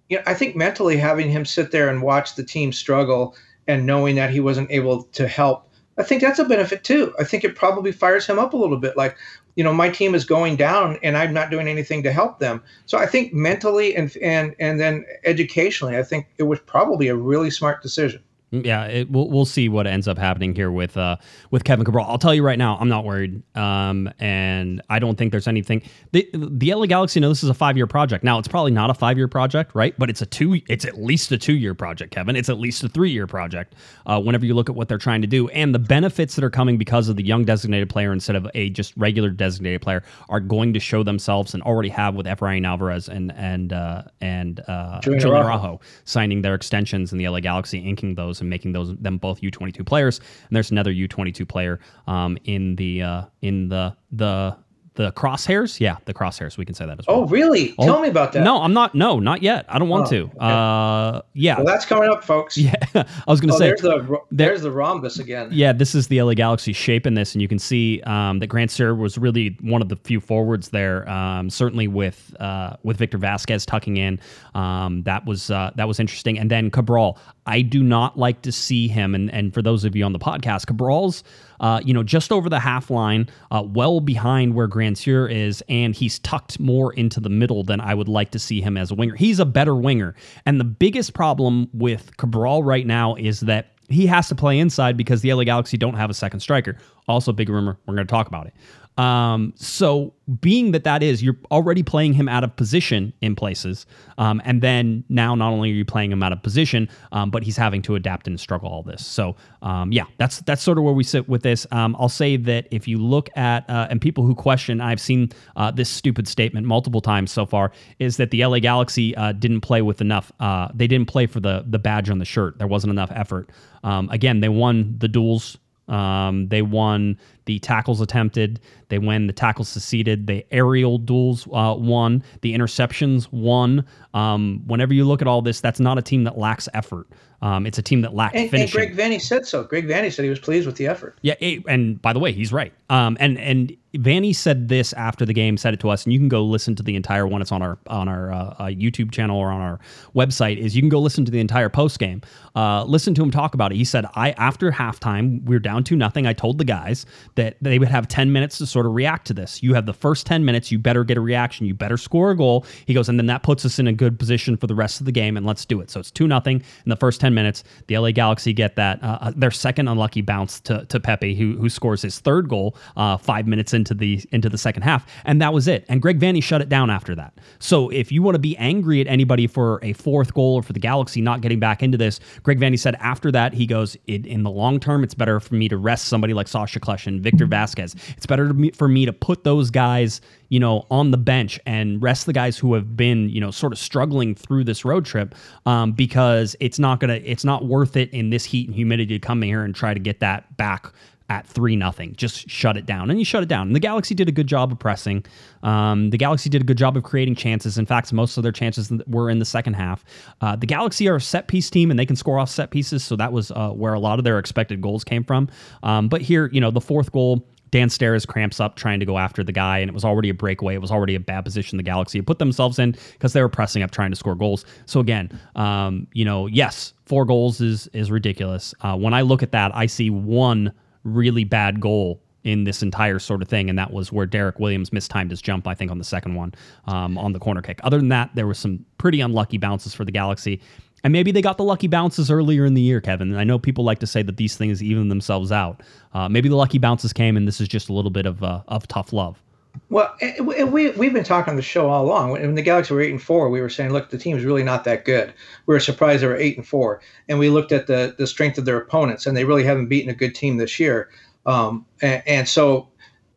[0.10, 3.36] you know I think mentally having him sit there and watch the team struggle
[3.68, 7.14] and knowing that he wasn't able to help I think that's a benefit too.
[7.20, 8.96] I think it probably fires him up a little bit.
[8.96, 9.18] Like,
[9.56, 12.62] you know, my team is going down and I'm not doing anything to help them.
[12.86, 17.16] So I think mentally and and and then educationally, I think it was probably a
[17.16, 18.24] really smart decision.
[18.52, 21.16] Yeah, it, we'll we'll see what ends up happening here with uh
[21.52, 22.06] with Kevin Cabral.
[22.06, 25.82] I'll tell you right now, I'm not worried, um, and I don't think there's anything.
[26.12, 28.26] The the LA Galaxy you know this is a five year project.
[28.26, 29.98] Now it's probably not a five year project, right?
[29.98, 30.60] But it's a two.
[30.68, 32.36] It's at least a two year project, Kevin.
[32.36, 33.76] It's at least a three year project.
[34.06, 36.50] Uh, whenever you look at what they're trying to do and the benefits that are
[36.50, 40.42] coming because of the young designated player instead of a just regular designated player are
[40.42, 45.00] going to show themselves and already have with Efrain Alvarez and and uh, and uh,
[45.00, 49.18] Julian Araujo signing their extensions in the LA Galaxy, inking those and making those them
[49.18, 50.20] both U22 players.
[50.20, 54.58] And there's another U22 player um, in the uh, in the the
[54.96, 55.80] the crosshairs?
[55.80, 56.58] Yeah the crosshairs.
[56.58, 57.22] We can say that as well.
[57.22, 57.74] oh really?
[57.78, 58.44] Oh, tell me about that.
[58.44, 59.66] no i'm not no not yet.
[59.70, 60.22] I don't want oh, to.
[60.24, 60.38] okay.
[60.40, 61.56] uh yeah.
[61.58, 62.58] Well that's coming up folks.
[62.62, 65.50] Yeah i was gonna oh, say there's the there's the rhombus again.
[65.52, 68.48] Yeah this is the la galaxy shape in this and you can see um that
[68.48, 73.18] Grandsir was really one of the few forwards there um certainly with uh with victor
[73.18, 74.20] vazquez tucking in.
[74.56, 76.38] Um that was uh that was interesting.
[76.38, 79.96] And then cabral i do not like to see him and and for those of
[79.96, 81.24] you on the podcast cabral's
[81.62, 85.96] uh, you know, just over the half line, uh, well behind where Grandsir is, and
[85.96, 88.96] he's tucked more into the middle than I would like to see him as a
[88.96, 89.16] winger.
[89.16, 90.16] He's a better winger.
[90.46, 94.98] And the biggest problem with Cabral right now is that he has to play inside
[94.98, 96.78] because the LA Galaxy don't have a second striker.
[97.08, 98.54] Also, big rumor, we're going to talk about it.
[98.98, 103.86] Um, so being that that is, you're already playing him out of position in places,
[104.18, 107.44] um, and then now not only are you playing him out of position, um, but
[107.44, 109.06] he's having to adapt and struggle all this.
[109.06, 111.66] So um, yeah, that's that's sort of where we sit with this.
[111.72, 115.30] Um, I'll say that if you look at uh, and people who question, I've seen
[115.56, 119.62] uh, this stupid statement multiple times so far, is that the LA Galaxy uh, didn't
[119.62, 120.32] play with enough.
[120.40, 122.58] Uh, they didn't play for the the badge on the shirt.
[122.58, 123.50] There wasn't enough effort.
[123.84, 125.58] Um, again, they won the duels
[125.92, 127.18] um, they won
[127.52, 128.62] the tackles attempted.
[128.88, 129.28] They win.
[129.28, 130.26] the tackles succeeded.
[130.26, 132.24] The aerial duels uh, won.
[132.40, 133.86] The interceptions won.
[134.14, 137.08] Um, whenever you look at all this, that's not a team that lacks effort.
[137.42, 138.82] Um, it's a team that lacked and, finishing.
[138.82, 139.64] And Greg Vanney said so.
[139.64, 141.18] Greg Vanney said he was pleased with the effort.
[141.22, 141.36] Yeah,
[141.68, 142.74] and by the way, he's right.
[142.90, 146.20] Um, and and Vanney said this after the game, said it to us, and you
[146.20, 147.42] can go listen to the entire one.
[147.42, 149.80] It's on our on our uh, uh, YouTube channel or on our
[150.16, 150.58] website.
[150.58, 152.22] Is you can go listen to the entire post game.
[152.56, 153.76] Uh, listen to him talk about it.
[153.76, 156.26] He said, "I after halftime, we are down to nothing.
[156.26, 159.34] I told the guys that they would have ten minutes to sort of react to
[159.34, 159.62] this.
[159.62, 160.72] You have the first ten minutes.
[160.72, 161.66] You better get a reaction.
[161.66, 164.18] You better score a goal." He goes, and then that puts us in a good
[164.18, 165.90] position for the rest of the game, and let's do it.
[165.90, 167.64] So it's two nothing in the first ten minutes.
[167.88, 171.58] The LA Galaxy get that uh, uh, their second unlucky bounce to to Pepi, who
[171.58, 175.42] who scores his third goal uh, five minutes into the into the second half, and
[175.42, 175.86] that was it.
[175.90, 177.34] And Greg Vanney shut it down after that.
[177.60, 180.74] So if you want to be angry at anybody for a fourth goal or for
[180.74, 184.44] the Galaxy not getting back into this, Greg Vanney said after that he goes in
[184.44, 187.96] the long term it's better for me to rest somebody like Sasha and Victor Vazquez.
[188.18, 192.26] It's better for me to put those guys you know, on the bench and rest
[192.26, 195.34] the guys who have been, you know, sort of struggling through this road trip
[195.66, 199.26] um, because it's not gonna, it's not worth it in this heat and humidity to
[199.26, 200.92] come here and try to get that back
[201.32, 202.14] at three nothing.
[202.18, 203.68] Just shut it down, and you shut it down.
[203.68, 205.26] And the Galaxy did a good job of pressing.
[205.64, 207.78] Um, the Galaxy did a good job of creating chances.
[207.78, 210.04] In fact, most of their chances were in the second half.
[210.42, 213.02] Uh, the Galaxy are a set piece team, and they can score off set pieces,
[213.02, 215.48] so that was uh, where a lot of their expected goals came from.
[215.84, 219.18] Um, but here, you know, the fourth goal Dan Steres cramps up trying to go
[219.18, 220.76] after the guy, and it was already a breakaway.
[220.76, 223.50] It was already a bad position the Galaxy had put themselves in because they were
[223.50, 224.66] pressing up trying to score goals.
[224.86, 228.76] So again, um, you know, yes, four goals is is ridiculous.
[228.82, 233.20] Uh, when I look at that, I see one really bad goal in this entire
[233.20, 235.98] sort of thing, and that was where Derrick Williams mistimed his jump, I think, on
[235.98, 236.54] the second one
[236.86, 237.80] um, on the corner kick.
[237.84, 240.60] Other than that, there was some pretty unlucky bounces for the Galaxy.
[241.04, 243.36] And maybe they got the lucky bounces earlier in the year, Kevin.
[243.36, 245.82] I know people like to say that these things even themselves out.
[246.14, 248.62] Uh, maybe the lucky bounces came, and this is just a little bit of uh,
[248.68, 249.42] of tough love.
[249.90, 252.32] Well, we we've been talking on the show all along.
[252.32, 254.84] When the Galaxy were eight and four, we were saying, look, the team's really not
[254.84, 255.34] that good.
[255.66, 258.58] We were surprised they were eight and four, and we looked at the the strength
[258.58, 261.10] of their opponents, and they really haven't beaten a good team this year.
[261.46, 262.90] Um, and, and so,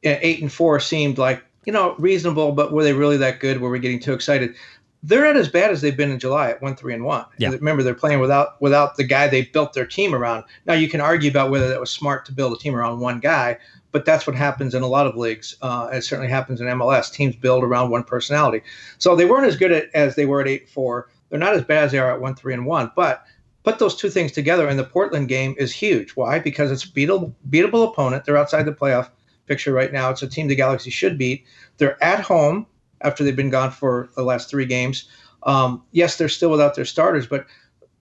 [0.03, 3.61] eight and four seemed like you know reasonable, but were they really that good?
[3.61, 4.55] Were we getting too excited?
[5.07, 7.27] They're not as bad as they've been in July at one three and one.
[7.39, 7.51] Yeah.
[7.51, 10.45] Remember, they're playing without without the guy they built their team around.
[10.67, 13.21] Now you can argue about whether that was smart to build a team around one
[13.21, 13.59] guy,
[13.93, 15.57] but that's what happens in a lot of leagues.
[15.61, 17.13] Uh, it certainly happens in MLS.
[17.13, 18.63] Teams build around one personality.
[18.99, 21.11] So they weren't as good at, as they were at eight four.
[21.29, 22.91] They're not as bad as they are at one three and one.
[22.97, 23.25] But
[23.63, 26.13] put those two things together, and the Portland game is huge.
[26.13, 26.39] Why?
[26.39, 28.25] Because it's beatable beatable opponent.
[28.25, 29.11] They're outside the playoff
[29.47, 30.09] picture right now.
[30.09, 31.45] It's a team the Galaxy should beat.
[31.77, 32.67] They're at home
[33.05, 35.09] after they've been gone for the last three games.
[35.45, 37.47] Um, yes, they're still without their starters, but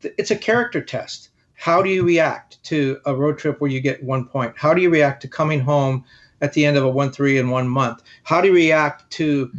[0.02, 1.30] th- it's a character test.
[1.54, 4.54] How do you react to a road trip where you get one point?
[4.56, 6.04] How do you react to coming home
[6.42, 8.02] at the end of a one three in one month?
[8.24, 9.52] How do you react to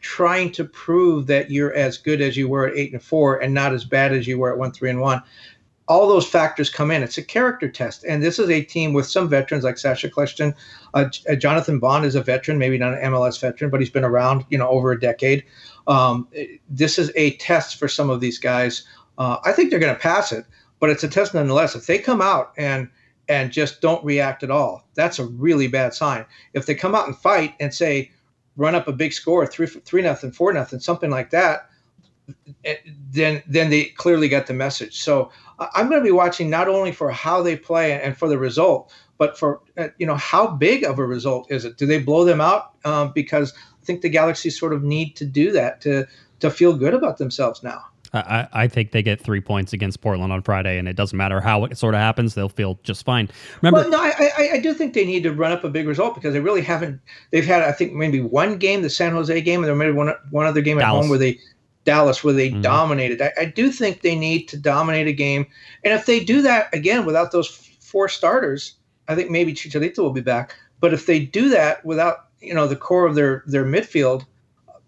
[0.00, 3.52] trying to prove that you're as good as you were at eight and four and
[3.52, 5.22] not as bad as you were at one three and one?
[5.86, 7.02] All those factors come in.
[7.02, 10.54] It's a character test, and this is a team with some veterans like Sacha Kljestan.
[10.94, 14.04] Uh, uh, Jonathan Bond is a veteran, maybe not an MLS veteran, but he's been
[14.04, 15.44] around, you know, over a decade.
[15.86, 16.26] Um,
[16.68, 18.84] this is a test for some of these guys.
[19.18, 20.46] Uh, I think they're going to pass it,
[20.80, 21.74] but it's a test nonetheless.
[21.74, 22.88] If they come out and
[23.28, 26.26] and just don't react at all, that's a really bad sign.
[26.52, 28.10] If they come out and fight and say,
[28.56, 31.68] run up a big score, three three nothing, four nothing, something like that,
[33.10, 35.00] then then they clearly get the message.
[35.00, 38.38] So I'm going to be watching not only for how they play and for the
[38.38, 41.76] result, but for uh, you know how big of a result is it?
[41.76, 42.72] Do they blow them out?
[42.84, 46.06] Um, because I think the Galaxy sort of need to do that to
[46.40, 47.84] to feel good about themselves now.
[48.14, 51.40] I, I think they get three points against Portland on Friday, and it doesn't matter
[51.40, 53.28] how it sort of happens; they'll feel just fine.
[53.60, 55.88] Remember, well, no, I, I, I, do think they need to run up a big
[55.88, 57.00] result because they really haven't.
[57.30, 60.14] They've had, I think, maybe one game, the San Jose game, and there maybe one
[60.30, 61.38] one other game at home where they
[61.84, 62.62] Dallas where they mm-hmm.
[62.62, 63.20] dominated.
[63.20, 65.46] I, I, do think they need to dominate a game,
[65.82, 68.74] and if they do that again without those four starters,
[69.08, 70.54] I think maybe Chicharito will be back.
[70.80, 74.26] But if they do that without you know the core of their their midfield,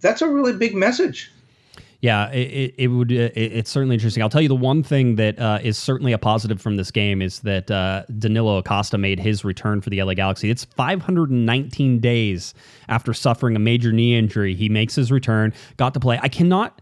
[0.00, 1.30] that's a really big message.
[2.00, 3.10] Yeah, it, it would.
[3.10, 4.22] It, it's certainly interesting.
[4.22, 7.22] I'll tell you the one thing that uh, is certainly a positive from this game
[7.22, 10.50] is that uh, Danilo Acosta made his return for the LA Galaxy.
[10.50, 12.54] It's 519 days
[12.88, 14.54] after suffering a major knee injury.
[14.54, 16.18] He makes his return, got to play.
[16.22, 16.80] I cannot,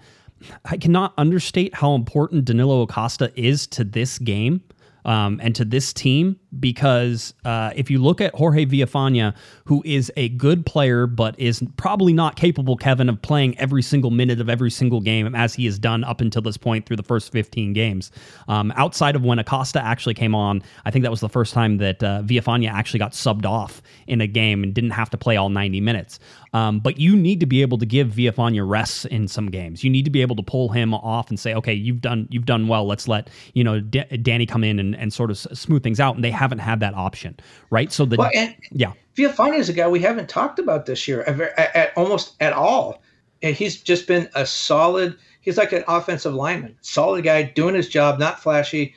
[0.64, 4.62] I cannot understate how important Danilo Acosta is to this game
[5.04, 10.12] um, and to this team because uh, if you look at Jorge Villafaña, who is
[10.16, 14.48] a good player but is probably not capable, Kevin, of playing every single minute of
[14.48, 17.72] every single game as he has done up until this point through the first 15
[17.72, 18.10] games.
[18.48, 21.78] Um, outside of when Acosta actually came on, I think that was the first time
[21.78, 25.36] that uh, Villafaña actually got subbed off in a game and didn't have to play
[25.36, 26.18] all 90 minutes.
[26.54, 29.82] Um, but you need to be able to give Villafaña rests in some games.
[29.82, 32.46] You need to be able to pull him off and say, okay, you've done you've
[32.46, 32.86] done well.
[32.86, 36.14] Let's let you know D- Danny come in and, and sort of smooth things out.
[36.14, 37.36] And they haven't had that option,
[37.70, 37.92] right?
[37.92, 38.30] So the well,
[38.70, 42.36] yeah, Villafaña is a guy we haven't talked about this year at, at, at almost
[42.40, 43.02] at all.
[43.42, 45.16] And he's just been a solid.
[45.40, 48.94] He's like an offensive lineman, solid guy doing his job, not flashy,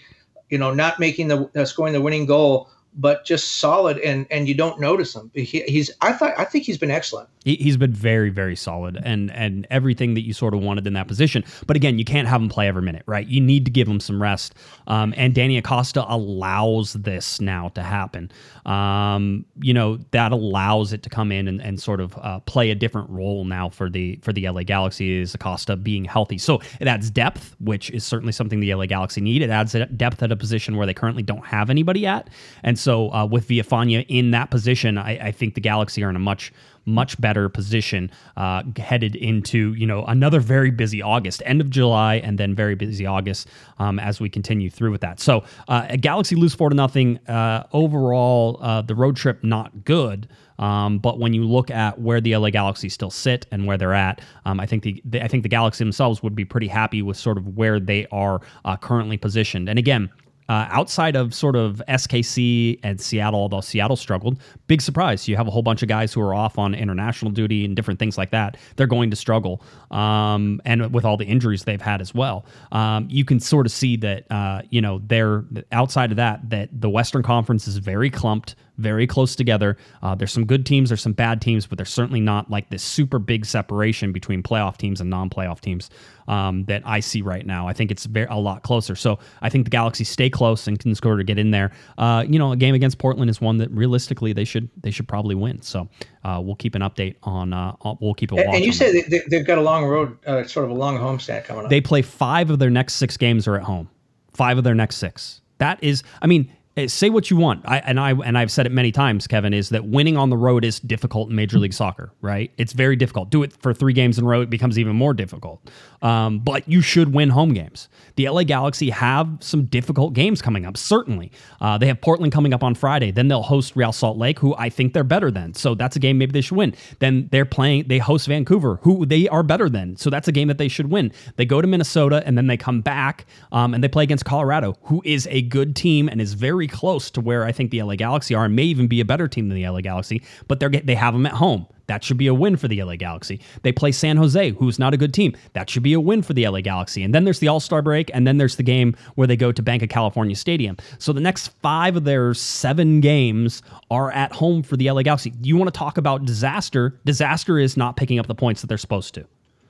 [0.50, 4.48] you know, not making the uh, scoring the winning goal, but just solid and and
[4.48, 5.32] you don't notice him.
[5.34, 7.30] He, he's I thought I think he's been excellent.
[7.46, 10.94] He, has been very very solid and and everything that you sort of wanted in
[10.94, 11.44] that position.
[11.68, 13.26] But again, you can't have him play every minute, right?
[13.26, 14.56] You need to give him some rest.
[14.88, 18.32] Um, and Danny Acosta allows this now to happen.
[18.66, 22.72] Um, you know that allows it to come in and, and sort of uh, play
[22.72, 26.40] a different role now for the for the LA Galaxy is Acosta being healthy.
[26.40, 29.44] So it adds depth, which is certainly something the LA Galaxy need.
[29.44, 32.30] It adds depth at a position where they currently don't have anybody at,
[32.64, 36.10] and so So uh, with Villafaña in that position, I, I, think the Galaxy are
[36.10, 36.54] in a much
[36.86, 42.16] much better position uh, headed into you know another very busy August, end of July,
[42.16, 45.20] and then very busy August um, as we continue through with that.
[45.20, 47.18] So uh, Galaxy lose four to nothing.
[47.28, 50.30] Uh, overall, uh, the road trip not good.
[50.58, 53.94] Um, but when you look at where the LA Galaxy still sit and where they're
[53.94, 57.02] at, um, I think the, the, I think the Galaxy themselves would be pretty happy
[57.02, 59.68] with sort of where they are uh, currently positioned.
[59.68, 60.10] And again,
[60.50, 65.28] uh, outside of sort of SKC and Seattle, although Seattle struggled, big surprise.
[65.28, 68.00] You have a whole bunch of guys who are off on international duty and different
[68.00, 68.58] things like that.
[68.76, 73.08] They're going to struggle, um, and with all the injuries they've had as well, um,
[73.10, 76.90] you can sort of see that uh, you know they're outside of that that the
[76.90, 79.78] Western Conference is very clumped very close together.
[80.02, 82.84] Uh, there's some good teams, there's some bad teams, but there's certainly not like this
[82.84, 85.90] super big separation between playoff teams and non-playoff teams
[86.28, 87.68] um, that I see right now.
[87.68, 88.96] I think it's very, a lot closer.
[88.96, 91.72] So I think the Galaxy stay close and can score to get in there.
[91.98, 95.08] Uh, you know, a game against Portland is one that realistically they should they should
[95.08, 95.62] probably win.
[95.62, 95.88] So
[96.24, 97.54] uh, we'll keep an update on.
[97.54, 98.46] Uh, we'll keep a watch.
[98.48, 101.46] And you say they, they've got a long road, uh, sort of a long homestand
[101.46, 101.70] coming up.
[101.70, 103.90] They play five of their next six games are at home.
[104.34, 105.42] Five of their next six.
[105.60, 106.52] That is, I mean,
[106.86, 107.64] say what you want.
[107.66, 110.38] I, and I and I've said it many times, Kevin, is that winning on the
[110.38, 112.12] road is difficult in Major League Soccer.
[112.22, 112.52] Right?
[112.58, 113.32] It's very difficult.
[113.32, 115.68] Do it for three games in a row, it becomes even more difficult.
[116.02, 117.90] Um, but you should win home games.
[118.16, 120.78] The LA Galaxy have some difficult games coming up.
[120.78, 123.10] Certainly, uh, they have Portland coming up on Friday.
[123.12, 125.56] Then they'll host Real Salt Lake, who I think they're better than.
[125.56, 126.76] So that's a game maybe they should win.
[127.00, 127.86] Then they're playing.
[127.88, 129.96] They host Vancouver, who they are better than.
[129.96, 131.12] So that's a game that they should win.
[131.38, 134.76] They go to Minnesota and then they come back um, and they play against Colorado,
[134.84, 137.96] who is a good team and is very close to where I think the LA
[137.96, 140.70] Galaxy are and may even be a better team than the LA Galaxy, but they're
[140.70, 141.66] they have them at home.
[141.88, 143.40] That should be a win for the LA Galaxy.
[143.64, 145.36] They play San Jose, who's not a good team.
[145.54, 147.02] That should be a win for the LA Galaxy.
[147.02, 149.52] And then there's the All Star break, and then there's the game where they go
[149.52, 150.78] to Bank of California Stadium.
[151.00, 155.34] So the next five of their seven games are at home for the LA Galaxy.
[155.42, 157.00] You want to talk about disaster?
[157.06, 159.26] Disaster is not picking up the points that they're supposed to.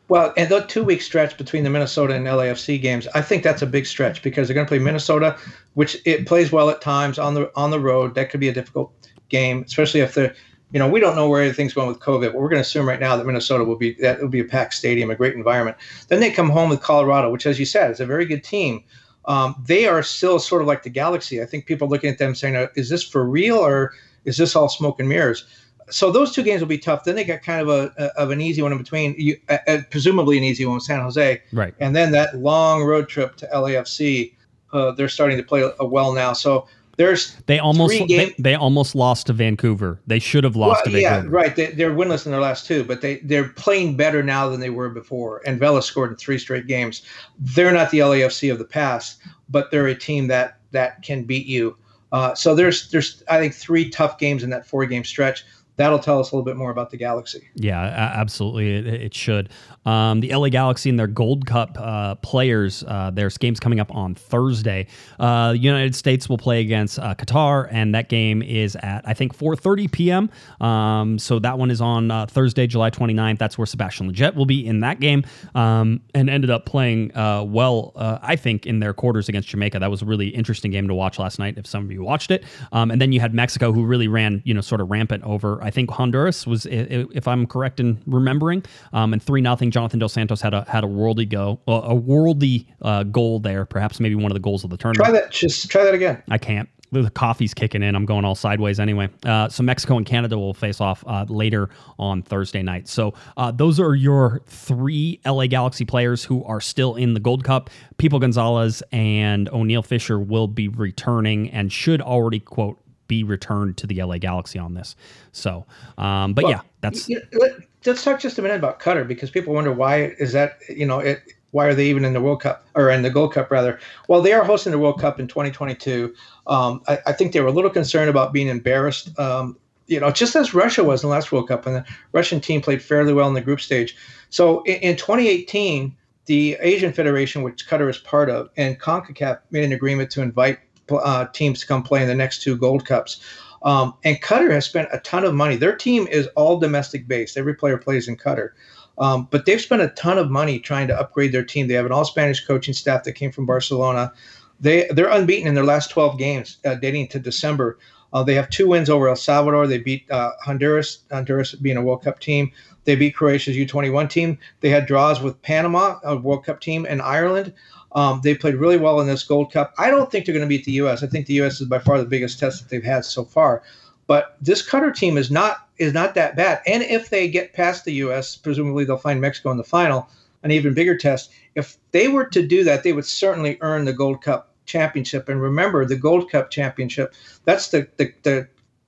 [0.09, 3.61] Well, and the two week stretch between the Minnesota and LAFC games, I think that's
[3.61, 5.37] a big stretch because they're going to play Minnesota,
[5.73, 8.15] which it plays well at times on the on the road.
[8.15, 8.93] That could be a difficult
[9.27, 10.33] game, especially if they're,
[10.71, 12.87] you know, we don't know where everything's going with COVID, but we're going to assume
[12.87, 15.75] right now that Minnesota will be that will be a packed stadium, a great environment.
[16.07, 18.83] Then they come home with Colorado, which, as you said, is a very good team.
[19.25, 21.41] Um, they are still sort of like the Galaxy.
[21.41, 23.91] I think people looking at them saying, uh, "Is this for real or
[24.23, 25.45] is this all smoke and mirrors?"
[25.89, 27.03] So those two games will be tough.
[27.03, 29.79] Then they got kind of a, a of an easy one in between, you, uh,
[29.89, 31.73] presumably an easy one with San Jose, right?
[31.79, 34.33] And then that long road trip to LAFC.
[34.73, 36.33] Uh, they're starting to play well now.
[36.33, 36.67] So
[36.97, 40.01] there's they almost they, they, almost lost to Vancouver.
[40.07, 41.25] They should have lost well, to Vancouver.
[41.27, 41.55] Yeah, right.
[41.55, 44.71] They, they're winless in their last two, but they they're playing better now than they
[44.71, 45.41] were before.
[45.45, 47.03] And Vela scored in three straight games.
[47.39, 51.45] They're not the LAFC of the past, but they're a team that that can beat
[51.45, 51.77] you.
[52.11, 55.45] Uh, so there's there's I think three tough games in that four game stretch
[55.77, 57.47] that'll tell us a little bit more about the Galaxy.
[57.55, 59.49] Yeah, absolutely, it, it should.
[59.85, 63.93] Um, the LA Galaxy and their Gold Cup uh, players, uh, there's games coming up
[63.95, 64.87] on Thursday.
[65.17, 69.13] Uh, the United States will play against uh, Qatar, and that game is at I
[69.13, 70.29] think 4:30 p.m.
[70.59, 73.37] Um, so that one is on uh, Thursday, July 29th.
[73.37, 75.23] That's where Sebastian Lletget will be in that game,
[75.55, 79.79] um, and ended up playing uh, well, I think, in their quarters against Jamaica.
[79.79, 81.57] That was a really interesting game to watch last night.
[81.57, 84.41] If some of you watched it, um, and then you had Mexico, who really ran,
[84.43, 85.63] you know, sort of rampant over.
[85.67, 88.63] I think Honduras was, if I'm correct in remembering,
[88.93, 89.69] um, and three nothing.
[89.69, 93.65] Jonathan Dos Santos had a had a worldy go, a worldy uh, goal there.
[93.65, 95.09] Perhaps maybe one of the goals of the tournament.
[95.09, 95.31] Try that.
[95.31, 96.23] Just try that again.
[96.29, 96.69] I can't.
[96.93, 97.95] The coffee's kicking in.
[97.95, 99.09] I'm going all sideways anyway.
[99.25, 102.87] Uh, so Mexico and Canada will face off uh, later on Thursday night.
[102.87, 107.43] So uh, those are your three LA Galaxy players who are still in the Gold
[107.43, 107.69] Cup.
[107.97, 113.87] Pepi Gonzalez and Oniel Fisher will be returning and should already quote be returned to
[113.87, 114.95] the LA Galaxy on this.
[115.31, 115.65] So,
[115.97, 117.07] um, but well, yeah, that's.
[117.09, 117.47] You know,
[117.85, 120.99] let's talk just a minute about Qatar because people wonder why is that you know
[120.99, 123.79] it why are they even in the World Cup or in the Gold Cup rather?
[124.07, 126.13] Well, they are hosting the World Cup in 2022.
[126.47, 129.17] Um, I, I, think they were a little concerned about being embarrassed.
[129.17, 132.41] Um, you know, just as Russia was in the last World Cup, and the Russian
[132.41, 133.95] team played fairly well in the group stage.
[134.29, 135.95] So in, in 2018,
[136.25, 140.59] the Asian Federation, which Qatar is part of, and CONCACAF made an agreement to invite
[140.91, 143.21] uh, teams to come play in the next two Gold Cups.
[143.63, 145.55] Um, and Qatar has spent a ton of money.
[145.55, 147.37] Their team is all domestic based.
[147.37, 148.49] Every player plays in Qatar.
[148.97, 151.67] Um, but they've spent a ton of money trying to upgrade their team.
[151.67, 154.11] They have an all Spanish coaching staff that came from Barcelona.
[154.59, 157.77] They they're unbeaten in their last 12 games, uh, dating to December.
[158.13, 159.67] Uh, they have two wins over El Salvador.
[159.67, 162.51] They beat uh, Honduras, Honduras being a World Cup team.
[162.85, 164.39] They beat Croatia's U21 team.
[164.61, 167.53] They had draws with Panama, a World Cup team, and Ireland.
[167.93, 169.73] Um, they played really well in this Gold Cup.
[169.77, 171.03] I don't think they're going to beat the U.S.
[171.03, 171.61] I think the U.S.
[171.61, 173.63] is by far the biggest test that they've had so far.
[174.07, 176.61] But this Qatar team is not is not that bad.
[176.65, 180.09] And if they get past the U.S., presumably they'll find Mexico in the final,
[180.43, 181.31] an even bigger test.
[181.55, 185.29] If they were to do that, they would certainly earn the Gold Cup championship.
[185.29, 187.13] And remember, the Gold Cup championship,
[187.45, 188.47] that's the, the, the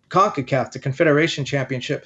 [0.10, 2.06] CONCACAF, the Confederation Championship.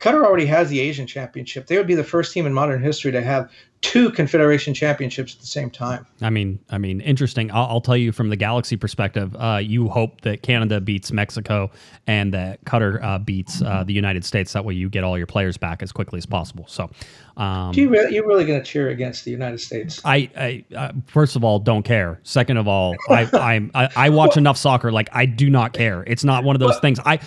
[0.00, 1.66] Qatar already has the Asian Championship.
[1.66, 3.50] They would be the first team in modern history to have
[3.80, 6.06] two Confederation Championships at the same time.
[6.20, 7.50] I mean, I mean, interesting.
[7.52, 9.36] I'll, I'll tell you from the Galaxy perspective.
[9.36, 11.70] Uh, you hope that Canada beats Mexico
[12.06, 14.52] and that Qatar uh, beats uh, the United States.
[14.52, 16.64] That way, you get all your players back as quickly as possible.
[16.66, 16.90] So,
[17.36, 20.00] um, Do you really, you're really going to cheer against the United States?
[20.04, 22.20] I, I uh, first of all don't care.
[22.24, 24.90] Second of all, I I'm, I, I watch enough soccer.
[24.90, 26.02] Like I do not care.
[26.06, 26.98] It's not one of those things.
[27.06, 27.20] I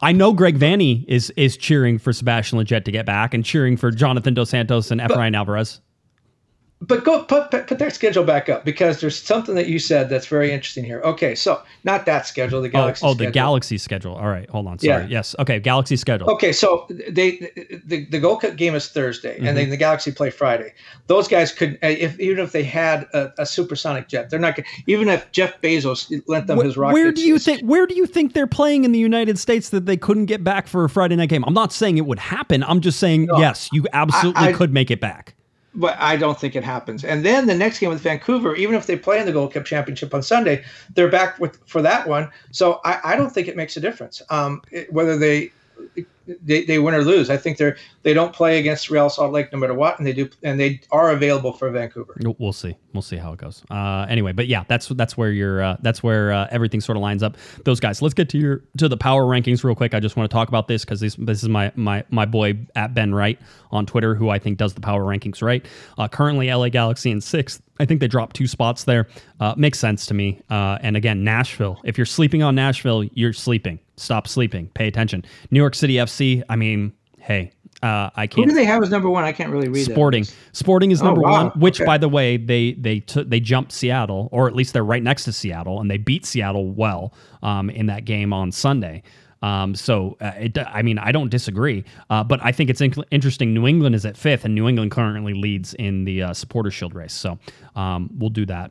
[0.00, 3.76] I know Greg Vanney is is cheering for Sebastian Lletget to get back and cheering
[3.76, 5.80] for Jonathan Dos Santos and Efrain Alvarez
[6.86, 10.08] but go put, put put their schedule back up because there's something that you said
[10.08, 11.00] that's very interesting here.
[11.02, 13.04] Okay, so not that schedule, the Galaxy.
[13.04, 13.26] Oh, oh schedule.
[13.26, 14.14] the Galaxy schedule.
[14.16, 14.78] All right, hold on.
[14.78, 15.02] Sorry.
[15.02, 15.08] Yeah.
[15.08, 15.34] Yes.
[15.38, 16.30] Okay, Galaxy schedule.
[16.30, 17.50] Okay, so they
[17.84, 19.46] the the Gold Cup game is Thursday, Mm-hmm.
[19.46, 20.72] and then the Galaxy play Friday.
[21.06, 24.58] Those guys could, uh, if even if they had a, a supersonic jet, they're not.
[24.86, 27.62] Even if Jeff Bezos lent them his rocket, where do you think?
[27.62, 30.66] Where do you think they're playing in the United States that they couldn't get back
[30.66, 31.44] for a Friday night game?
[31.46, 32.62] I'm not saying it would happen.
[32.64, 35.34] I'm just saying yes, you absolutely I- could make it back.
[35.74, 37.02] But I don't think it happens.
[37.04, 39.64] And then the next game with Vancouver, even if they play in the Gold Cup
[39.64, 40.64] Championship on Sunday,
[40.94, 42.30] they're back with for that one.
[42.50, 45.52] So I, I don't think it makes a difference um, it- whether they,
[46.26, 47.30] they they win or lose.
[47.30, 50.12] I think they're they don't play against Real Salt Lake no matter what, and they
[50.12, 52.16] do and they are available for Vancouver.
[52.38, 52.76] We'll see.
[52.92, 53.62] We'll see how it goes.
[53.70, 57.02] Uh, anyway, but yeah, that's that's where your uh, that's where uh, everything sort of
[57.02, 57.36] lines up.
[57.64, 58.02] Those guys.
[58.02, 59.94] Let's get to your to the power rankings real quick.
[59.94, 62.58] I just want to talk about this because this this is my my my boy
[62.76, 63.38] at Ben Wright
[63.70, 65.64] on Twitter, who I think does the power rankings right.
[65.98, 67.62] Uh, currently, LA Galaxy in sixth.
[67.80, 69.08] I think they dropped two spots there.
[69.40, 70.40] Uh, makes sense to me.
[70.50, 71.80] Uh, and again, Nashville.
[71.84, 73.80] If you're sleeping on Nashville, you're sleeping.
[73.96, 74.68] Stop sleeping.
[74.74, 75.24] Pay attention.
[75.50, 76.42] New York City FC.
[76.48, 78.38] I mean, hey, uh, I can't.
[78.38, 79.24] What do they have as number one?
[79.24, 79.84] I can't really read.
[79.84, 80.24] Sporting.
[80.52, 81.44] Sporting is number Oh, wow.
[81.48, 81.86] one, which Okay.
[81.86, 85.24] by the way, they they took they jumped Seattle, or at least they're right next
[85.24, 87.12] to Seattle, and they beat Seattle well
[87.42, 89.02] um, in that game on Sunday.
[89.42, 92.94] Um, so uh, it, I mean, I don't disagree, uh, but I think it's in-
[93.10, 93.52] interesting.
[93.52, 96.94] New England is at fifth, and New England currently leads in the uh, Supporter Shield
[96.94, 97.12] race.
[97.12, 97.40] So
[97.74, 98.70] um, we'll do that.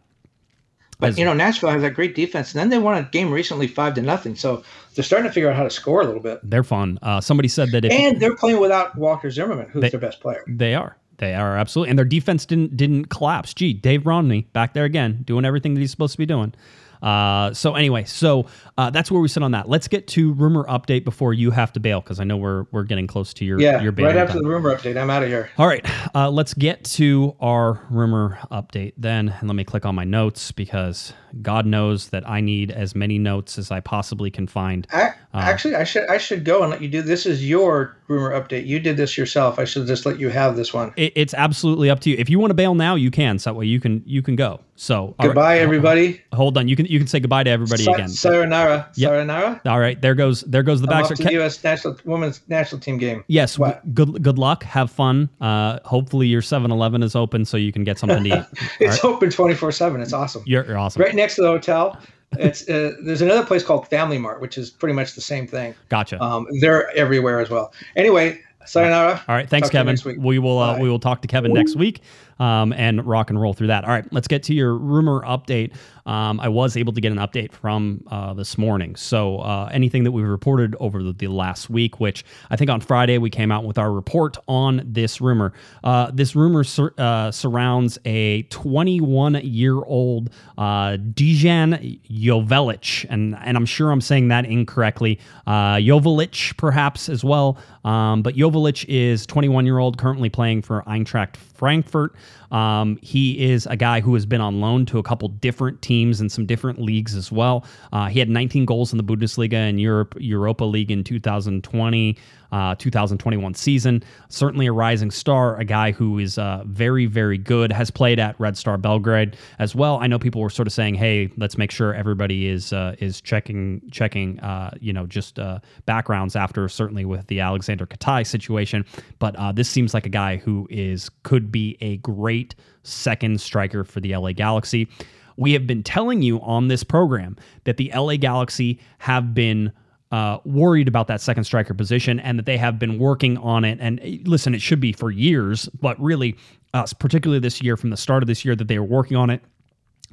[1.01, 3.67] But you know, Nashville has that great defense, and then they won a game recently
[3.67, 4.35] five to nothing.
[4.35, 4.63] So
[4.95, 6.39] they're starting to figure out how to score a little bit.
[6.43, 6.99] They're fun.
[7.01, 10.21] Uh, somebody said that if And they're playing without Walker Zimmerman, who's They- their best
[10.21, 10.43] player.
[10.47, 10.95] They are.
[11.17, 13.53] They are absolutely, and their defense didn't didn't collapse.
[13.53, 16.53] Gee, Dave Romney back there again, doing everything that he's supposed to be doing.
[17.01, 18.45] Uh, so anyway, so
[18.77, 19.67] uh, that's where we sit on that.
[19.69, 22.83] Let's get to rumor update before you have to bail because I know we're we're
[22.83, 24.43] getting close to your Yeah, your right after time.
[24.43, 25.49] the rumor update, I'm out of here.
[25.57, 25.85] All right,
[26.15, 29.29] uh, let's get to our rumor update then.
[29.39, 33.17] And let me click on my notes because God knows that I need as many
[33.17, 34.85] notes as I possibly can find.
[34.91, 37.01] I, actually, I should I should go and let you do.
[37.01, 38.65] This is your rumor update.
[38.65, 39.57] You did this yourself.
[39.57, 40.93] I should just let you have this one.
[40.97, 42.17] It, it's absolutely up to you.
[42.19, 43.39] If you want to bail now, you can.
[43.39, 44.59] So that way you can you can go.
[44.75, 45.27] So all right.
[45.27, 46.21] Goodbye, everybody.
[46.33, 46.67] Hold on.
[46.67, 48.09] You can you can say goodbye to everybody Sa- again.
[48.09, 48.89] Sayonara.
[48.95, 49.09] Yep.
[49.09, 49.61] Sayonara.
[49.65, 51.07] All right, there goes there goes the back.
[51.07, 51.63] to the U.S.
[51.63, 53.23] national women's national team game.
[53.27, 54.63] yes, w- good good luck.
[54.63, 55.29] Have fun.
[55.39, 58.45] Uh, hopefully your 7-Eleven is open so you can get something to eat.
[58.79, 59.11] It's right?
[59.13, 60.01] open 24 seven.
[60.01, 60.43] It's awesome.
[60.45, 61.01] You're, you're awesome.
[61.01, 61.97] Right next to the hotel.
[62.39, 65.75] It's uh, there's another place called Family Mart, which is pretty much the same thing.
[65.89, 66.21] Gotcha.
[66.21, 67.73] Um, they're everywhere as well.
[67.95, 69.21] Anyway, sayonara.
[69.27, 69.97] All right, thanks, Kevin.
[70.17, 70.81] We will uh, Bye.
[70.81, 72.01] we will talk to Kevin next week
[72.41, 73.83] um, and rock and roll through that.
[73.83, 75.73] All right, let's get to your rumor update.
[76.07, 78.95] Um, I was able to get an update from uh, this morning.
[78.95, 82.81] So uh, anything that we've reported over the, the last week, which I think on
[82.81, 85.53] Friday we came out with our report on this rumor.
[85.83, 93.55] Uh, this rumor sur- uh, surrounds a 21 year old uh, Dejan Joveljic, and and
[93.55, 95.19] I'm sure I'm saying that incorrectly.
[95.45, 97.59] Uh, Jovelic, perhaps as well.
[97.85, 102.15] Um, but Joveljic is 21 year old, currently playing for Eintracht Frankfurt.
[102.49, 106.19] Um, he is a guy who has been on loan to a couple different teams
[106.19, 107.65] in some different leagues as well.
[107.93, 112.17] Uh, he had 19 goals in the Bundesliga and Europe Europa League in 2020.
[112.51, 114.03] Uh, 2021 season.
[114.27, 117.71] Certainly a rising star, a guy who is uh, very, very good.
[117.71, 119.99] Has played at Red Star Belgrade as well.
[120.01, 123.21] I know people were sort of saying, "Hey, let's make sure everybody is uh, is
[123.21, 128.83] checking checking, uh, you know, just uh, backgrounds after certainly with the Aleksandar Katai situation."
[129.19, 134.01] But this seems like a guy who is could be a great second striker for
[134.01, 134.89] the LA Galaxy.
[135.37, 139.71] We have been telling you on this program that the LA Galaxy have been
[140.11, 143.77] uh, worried about that second striker position and that they have been working on it.
[143.81, 146.37] And eh, listen, it should be for years, but really,
[146.73, 149.29] uh, particularly this year, from the start of this year, that they were working on
[149.29, 149.41] it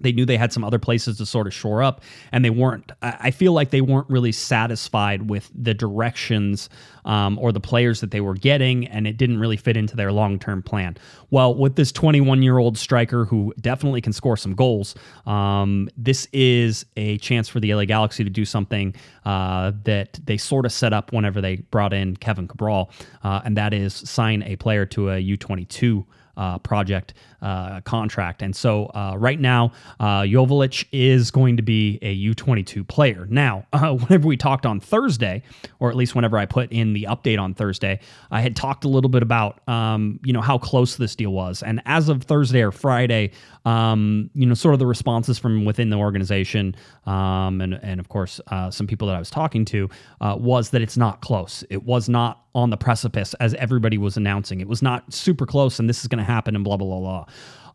[0.00, 2.92] they knew they had some other places to sort of shore up and they weren't
[3.02, 6.68] i feel like they weren't really satisfied with the directions
[7.08, 10.12] um, or the players that they were getting and it didn't really fit into their
[10.12, 10.96] long-term plan
[11.30, 14.94] well with this 21 year old striker who definitely can score some goals
[15.26, 18.94] um, this is a chance for the la galaxy to do something
[19.24, 22.90] uh, that they sort of set up whenever they brought in kevin cabral
[23.24, 26.04] uh, and that is sign a player to a u22
[26.38, 28.42] uh, project uh, contract.
[28.42, 33.26] And so uh, right now, uh, Joveljic is going to be a U22 player.
[33.28, 35.42] Now, whenever we talked on Thursday,
[35.80, 38.88] or at least whenever I put in the update on Thursday, I had talked a
[38.88, 41.62] little bit about um, you know how close this deal was.
[41.62, 43.32] And as of Thursday or Friday,
[43.64, 46.74] um, you know, sort of the responses from within the organization,
[47.06, 49.88] um, and and of course uh, some people that I was talking to,
[50.20, 51.64] uh, was that it's not close.
[51.70, 54.60] It was not on the precipice as everybody was announcing.
[54.60, 57.00] It was not super close, and this is going to happen, and blah blah blah
[57.00, 57.26] blah.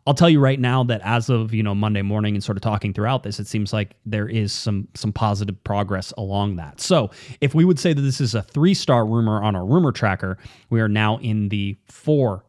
[0.06, 2.62] I'll tell you right now that as of you know Monday morning and sort of
[2.62, 6.80] talking throughout this, it seems like there is some some positive progress along that.
[6.80, 9.92] So if we would say that this is a three star rumor on our rumor
[9.92, 10.36] tracker,
[10.68, 12.44] we are now in the four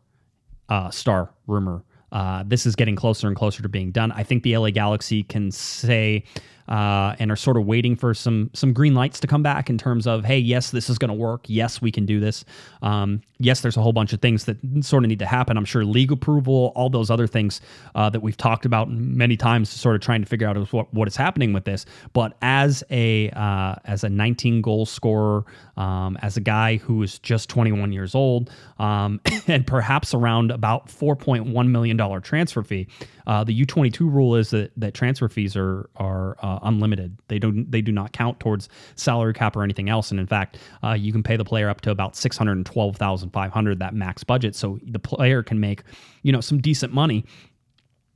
[0.69, 1.83] uh, star rumor.
[2.11, 4.11] Uh, this is getting closer and closer to being done.
[4.11, 6.23] I think the LA Galaxy can say
[6.67, 9.77] uh, and are sort of waiting for some some green lights to come back in
[9.77, 11.45] terms of hey yes this is going to work.
[11.47, 12.45] Yes we can do this.
[12.81, 15.57] Um, yes there's a whole bunch of things that sort of need to happen.
[15.57, 17.61] I'm sure league approval all those other things
[17.93, 21.07] uh, that we've talked about many times sort of trying to figure out what, what
[21.07, 21.85] is happening with this.
[22.13, 25.45] But as a uh, as a 19 goal scorer
[25.77, 28.49] um, as a guy who is just 21 years old
[28.79, 32.87] um, and perhaps around about 4.1 million dollar transfer fee
[33.27, 37.17] uh, the U22 rule is that, that transfer fees are are uh, unlimited.
[37.27, 40.11] They don't they do not count towards salary cap or anything else.
[40.11, 42.65] And in fact, uh, you can pay the player up to about six hundred and
[42.65, 44.55] twelve thousand five hundred that max budget.
[44.55, 45.83] So the player can make
[46.23, 47.25] you know some decent money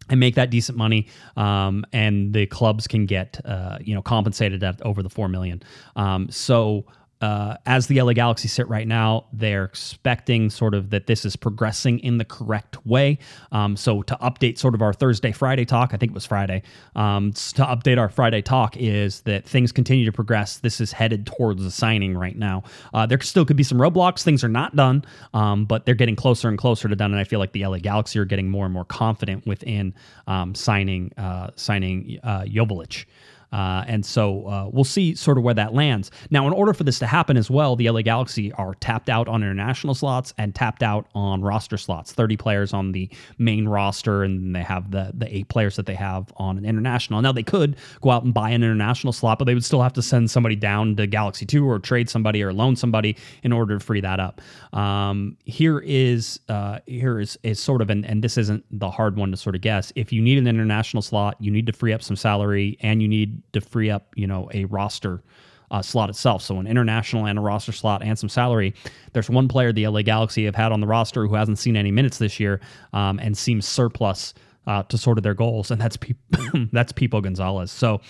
[0.10, 1.08] and make that decent money,
[1.38, 5.62] um, and the clubs can get uh, you know compensated at over the four million.
[5.96, 6.86] Um, so
[7.22, 11.36] uh, as the LA Galaxy sit right now, they're expecting sort of that this is
[11.36, 13.18] progressing in the correct way.
[13.52, 16.64] Um, so to update sort of our Thursday, Friday talk, I think it was Friday,
[16.96, 20.58] um, to update our Friday talk is that things continue to progress.
[20.58, 22.64] This is headed towards a signing right now.
[22.94, 24.24] Uh, there still could be some roadblocks.
[24.24, 25.04] Things are not done,
[25.34, 27.12] um, but they're getting closer and closer to done.
[27.12, 29.94] And I feel like the LA Galaxy are getting more and more confident within
[30.28, 33.06] um, signing uh, signing uh, Joveljic.
[33.52, 36.12] Uh, and so uh, we'll see sort of where that lands.
[36.30, 39.28] Now, in order for this to happen as well, the LA Galaxy are tapped out
[39.28, 42.12] on international slots and tapped out on roster slots.
[42.12, 45.96] 30 players on the main roster, and they have the, the eight players that they
[45.96, 47.22] have on an international.
[47.22, 49.94] Now, they could go out and buy an international slot, but they would still have
[49.94, 53.78] to send somebody down to Galaxy 2 or trade somebody or loan somebody in order
[53.78, 54.42] to free that up.
[54.74, 59.18] Um, here is uh, here is, is sort of, and, and this isn't the hard
[59.18, 59.92] one to sort of guess.
[59.96, 63.08] If you need an international slot, you need to free up some salary and you
[63.08, 65.24] need to free up, you know, a roster
[65.72, 66.42] uh, slot itself.
[66.42, 68.74] So an international and a roster slot and some salary.
[69.14, 71.92] There's one player the LA Galaxy have had on the roster who hasn't seen any
[71.92, 72.60] minutes this year
[72.94, 74.34] um, and seems surplus
[74.68, 75.98] uh, to sort of their goals, and that's
[76.72, 77.72] that's Pepi Gonzalez.
[77.72, 78.02] So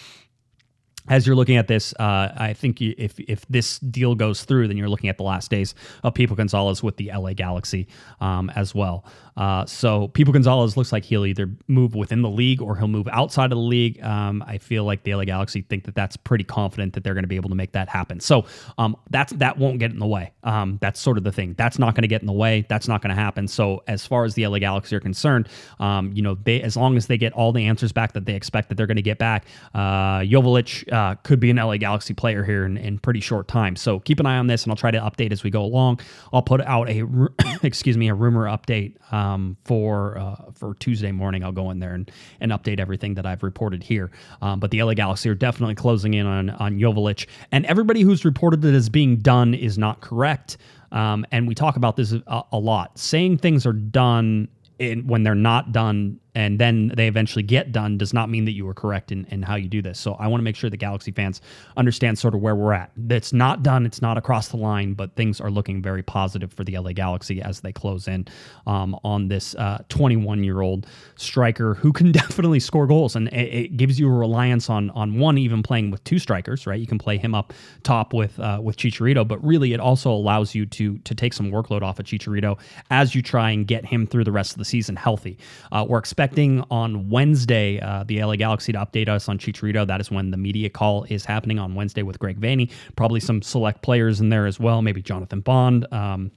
[1.07, 4.77] as you're looking at this, uh, I think if if this deal goes through, then
[4.77, 5.73] you're looking at the last days
[6.03, 7.87] of Pepi Gonzalez with the LA Galaxy
[8.21, 9.05] um, as well.
[9.37, 13.07] Uh, so Pepi Gonzalez looks like he'll either move within the league or he'll move
[13.09, 14.01] outside of the league.
[14.03, 17.23] Um, I feel like the LA Galaxy think that that's pretty confident that they're going
[17.23, 18.19] to be able to make that happen.
[18.19, 18.45] So
[18.77, 20.33] um, that's that won't get in the way.
[20.43, 21.55] Um, that's sort of the thing.
[21.57, 22.65] That's not going to get in the way.
[22.69, 23.47] That's not going to happen.
[23.47, 25.47] So as far as the LA Galaxy are concerned,
[25.79, 28.35] um, you know, they as long as they get all the answers back that they
[28.35, 32.13] expect that they're going to get back, uh, Joveljic uh, could be an LA Galaxy
[32.13, 33.75] player here in, in pretty short time.
[33.75, 35.99] So keep an eye on this, and I'll try to update as we go along.
[36.33, 37.05] I'll put out a
[37.63, 41.43] excuse me a rumor update um, for uh, for Tuesday morning.
[41.43, 42.09] I'll go in there and,
[42.39, 44.11] and update everything that I've reported here.
[44.41, 48.23] Um, but the LA Galaxy are definitely closing in on on Joveljic, and everybody who's
[48.23, 50.57] reported that as being done is not correct.
[50.91, 52.97] Um, and we talk about this a, a lot.
[52.97, 54.47] Saying things are done
[54.79, 58.53] in, when they're not done and then they eventually get done does not mean that
[58.53, 59.99] you were correct in, in how you do this.
[59.99, 61.41] So I want to make sure the Galaxy fans
[61.75, 62.91] understand sort of where we're at.
[63.09, 66.63] It's not done, it's not across the line, but things are looking very positive for
[66.63, 68.25] the LA Galaxy as they close in
[68.67, 69.53] um, on this
[69.89, 70.87] 21 uh, year old
[71.17, 73.17] striker who can definitely score goals.
[73.17, 76.65] And it, it, gives you a reliance on on one even playing with two strikers,
[76.65, 76.79] right?
[76.79, 77.51] You can play him up
[77.83, 81.51] top with uh, with Chicharito, but really it also allows you to to take some
[81.51, 82.57] workload off of Chicharito
[82.91, 85.37] as you try and get him through the rest of the season healthy.
[85.73, 89.87] Uh, we're expecting expecting on Wednesday uh, the LA Galaxy to update us on Chicharito.
[89.87, 92.71] That is when the media call is happening on Wednesday with Greg Vanney.
[92.95, 94.83] Probably some select players in there as well.
[94.83, 95.91] Maybe Jonathan Bond.
[95.91, 96.31] Um,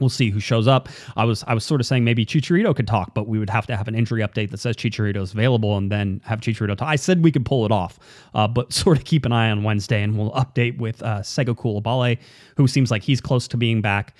[0.00, 0.88] We'll see who shows up.
[1.16, 3.66] I was I was sort of saying maybe Chicharito could talk, but we would have
[3.66, 6.88] to have an injury update that says Chicharito is available, and then have Chicharito talk.
[6.88, 7.98] I said we could pull it off,
[8.34, 11.54] uh, but sort of keep an eye on Wednesday, and we'll update with uh, Sega
[11.54, 12.18] Coulibaly,
[12.56, 14.16] who seems like he's close to being back,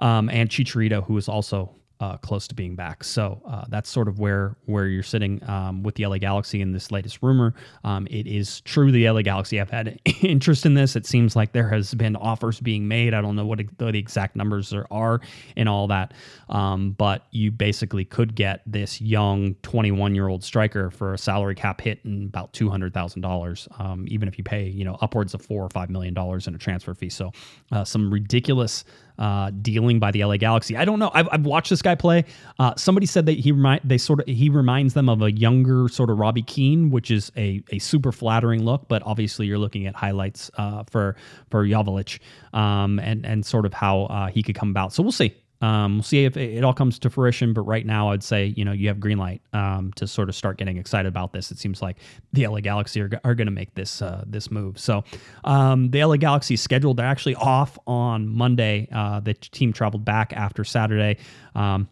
[0.00, 1.72] um, and Chicharito, who is also
[2.02, 3.04] uh, close to being back.
[3.04, 6.72] So uh, that's sort of where where you're sitting um, with the LA Galaxy in
[6.72, 7.54] this latest rumor.
[7.84, 10.96] Um, it is true the LA Galaxy have had interest in this.
[10.96, 13.14] It seems like there has been offers being made.
[13.14, 15.20] I don't know what the exact numbers are, are
[15.54, 16.12] in all that,
[16.48, 21.54] um, but you basically could get this young 21 year old striker for a salary
[21.54, 23.68] cap hit in about two hundred thousand um, dollars,
[24.08, 26.58] even if you pay you know upwards of four or five million dollars in a
[26.58, 27.10] transfer fee.
[27.10, 27.30] So
[27.70, 28.84] uh, some ridiculous
[29.22, 30.76] uh, dealing by the LA Galaxy.
[30.76, 31.12] I don't know.
[31.14, 32.24] I've, I've watched this guy play.
[32.58, 35.88] Uh, somebody said that he remind they sort of he reminds them of a younger
[35.88, 38.88] sort of Robbie Keane, which is a a super flattering look.
[38.88, 41.14] But obviously, you're looking at highlights uh, for
[41.50, 42.18] for Joveljic
[42.52, 44.92] um, and and sort of how uh, he could come about.
[44.92, 45.32] So we'll see.
[45.62, 47.54] Um, we'll see if it all comes to fruition.
[47.54, 50.34] But right now, I'd say you know you have green light um, to sort of
[50.34, 51.50] start getting excited about this.
[51.50, 51.96] It seems like
[52.32, 54.78] the LA Galaxy are, are going to make this uh, this move.
[54.78, 55.04] So
[55.44, 56.98] um, the LA Galaxy scheduled.
[56.98, 58.88] They're actually off on Monday.
[58.92, 61.18] Uh, the team traveled back after Saturday.
[61.54, 61.88] Um,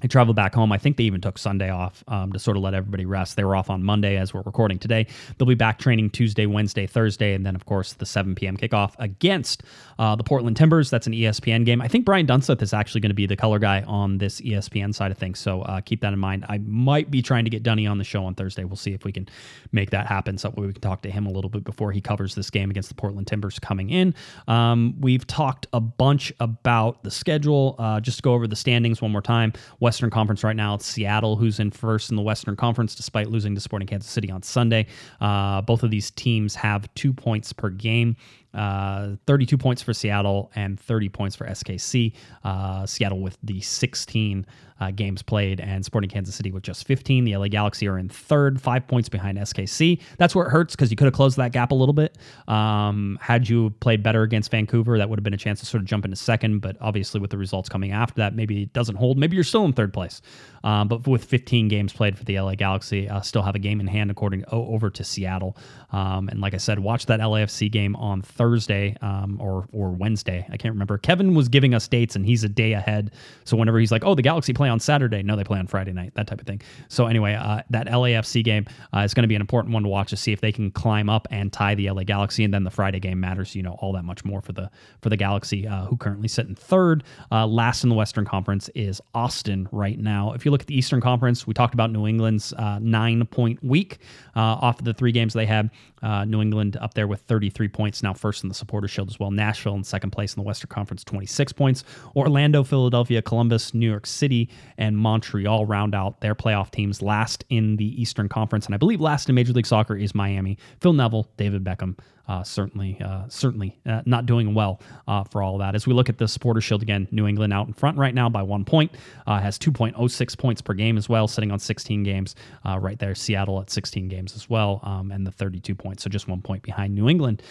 [0.00, 0.72] they traveled back home.
[0.72, 3.36] I think they even took Sunday off um, to sort of let everybody rest.
[3.36, 5.06] They were off on Monday as we're recording today.
[5.36, 8.56] They'll be back training Tuesday, Wednesday, Thursday, and then, of course, the 7 p.m.
[8.56, 9.62] kickoff against
[9.98, 10.90] uh, the Portland Timbers.
[10.90, 11.80] That's an ESPN game.
[11.80, 14.94] I think Brian Dunseth is actually going to be the color guy on this ESPN
[14.94, 15.38] side of things.
[15.38, 16.44] So uh, keep that in mind.
[16.48, 18.64] I might be trying to get Dunny on the show on Thursday.
[18.64, 19.28] We'll see if we can
[19.72, 20.38] make that happen.
[20.38, 22.88] So we can talk to him a little bit before he covers this game against
[22.88, 24.14] the Portland Timbers coming in.
[24.48, 27.76] Um, we've talked a bunch about the schedule.
[27.78, 29.52] Uh, just to go over the standings one more time.
[29.90, 33.56] Western Conference right now, it's Seattle who's in first in the Western Conference despite losing
[33.56, 34.86] to Sporting Kansas City on Sunday.
[35.20, 38.14] Uh, both of these teams have two points per game.
[38.54, 42.12] Uh, 32 points for Seattle and 30 points for SKC.
[42.44, 44.46] Uh, Seattle with the 16
[44.80, 47.24] uh, games played, and Sporting Kansas City with just 15.
[47.24, 50.00] The LA Galaxy are in third, five points behind SKC.
[50.18, 52.16] That's where it hurts because you could have closed that gap a little bit.
[52.48, 55.82] Um, had you played better against Vancouver, that would have been a chance to sort
[55.82, 56.60] of jump into second.
[56.60, 59.18] But obviously, with the results coming after that, maybe it doesn't hold.
[59.18, 60.22] Maybe you're still in third place.
[60.62, 63.80] Um, but with 15 games played for the LA Galaxy, uh, still have a game
[63.80, 65.56] in hand according over to Seattle.
[65.92, 70.46] Um, and like I said, watch that LAFC game on Thursday um, or or Wednesday.
[70.50, 70.98] I can't remember.
[70.98, 73.12] Kevin was giving us dates, and he's a day ahead.
[73.44, 75.92] So whenever he's like, "Oh, the Galaxy play on Saturday," no, they play on Friday
[75.92, 76.12] night.
[76.14, 76.62] That type of thing.
[76.88, 79.88] So anyway, uh, that LAFC game uh, is going to be an important one to
[79.88, 82.64] watch to see if they can climb up and tie the LA Galaxy, and then
[82.64, 84.70] the Friday game matters, you know, all that much more for the
[85.02, 87.04] for the Galaxy, uh, who currently sit in third.
[87.30, 90.32] Uh, last in the Western Conference is Austin right now.
[90.32, 93.62] If you look at the Eastern Conference, we talked about New England's uh, nine point
[93.62, 93.98] week
[94.34, 95.70] off of the three games they had.
[96.02, 99.20] Uh, New England up there with 33 points, now first in the Supporter Shield as
[99.20, 99.30] well.
[99.30, 101.84] Nashville in second place in the Western Conference, 26 points.
[102.16, 104.48] Orlando, Philadelphia, Columbus, New York City,
[104.78, 108.66] and Montreal round out their playoff teams last in the Eastern Conference.
[108.66, 110.58] And I believe last in Major League Soccer is Miami.
[110.80, 111.96] Phil Neville, David Beckham,
[112.30, 115.74] uh, certainly, uh, certainly uh, not doing well uh, for all that.
[115.74, 118.28] As we look at the Supporter Shield again, New England out in front right now
[118.28, 118.92] by one point,
[119.26, 123.16] uh, has 2.06 points per game as well, sitting on 16 games uh, right there.
[123.16, 126.62] Seattle at 16 games as well, um, and the 32 points, so just one point
[126.62, 127.42] behind New England,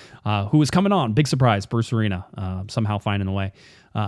[0.49, 1.11] who is coming on.
[1.11, 2.25] Big surprise, Bruce Arena
[2.69, 3.51] somehow finding a way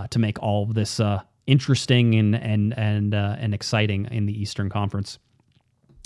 [0.10, 1.02] to make all of this
[1.48, 5.20] interesting and and and and exciting in the Eastern Conference.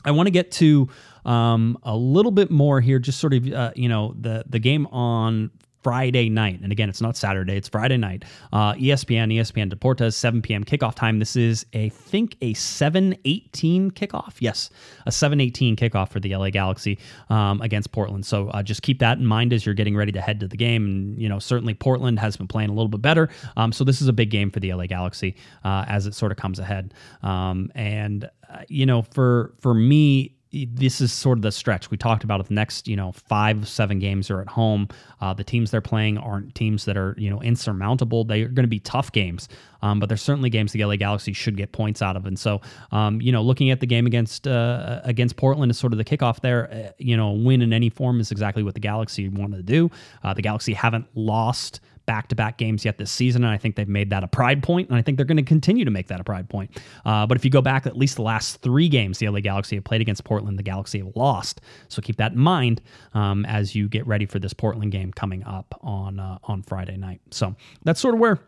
[0.06, 0.88] I want to get to
[1.26, 4.86] um, a little bit more here, just sort of, uh, you know, the the game
[4.88, 5.52] on
[5.86, 6.62] Friday night.
[6.64, 8.26] And again, it's not Saturday, it's Friday night.
[8.52, 10.64] Uh, ESPN, ESPN Deportes, 7 p.m.
[10.64, 11.20] kickoff time.
[11.20, 14.34] This is, I think, a 718 kickoff.
[14.40, 14.72] Yes,
[15.06, 16.98] a 718 kickoff for the LA Galaxy
[17.30, 18.26] um, against Portland.
[18.26, 20.58] So uh, just keep that in mind as you're getting ready to head to the
[20.58, 20.86] game.
[20.88, 23.30] And, you know, certainly Portland has been playing a little bit better.
[23.56, 26.32] Um, so this is a big game for the LA Galaxy uh, as it sort
[26.32, 26.96] of comes ahead.
[27.22, 31.98] Um, and, uh, you know, for, for me, this is sort of the stretch we
[31.98, 32.40] talked about.
[32.40, 32.48] It.
[32.48, 34.88] The next, you know, five seven games are at home.
[35.20, 38.24] Uh, the teams they're playing aren't teams that are you know insurmountable.
[38.24, 39.50] They are going to be tough games,
[39.82, 42.26] um, but there's certainly games the LA Galaxy should get points out of.
[42.26, 45.92] And so, um, you know, looking at the game against uh, against Portland is sort
[45.92, 46.72] of the kickoff there.
[46.72, 49.92] Uh, you know, win in any form is exactly what the Galaxy wanted to do.
[50.24, 53.44] Uh, the Galaxy haven't lost back to back games yet this season.
[53.44, 55.44] And I think they've made that a pride point, and I think they're going to
[55.44, 56.72] continue to make that a pride point.
[57.06, 59.76] Uh, but if you go back at least the last three games the LA Galaxy
[59.76, 61.62] have played against Portland, the Galaxy have lost.
[61.88, 62.82] So keep that in mind
[63.14, 66.98] um, as you get ready for this Portland game coming up on uh, on Friday
[66.98, 67.22] night.
[67.32, 68.40] So that's sort of where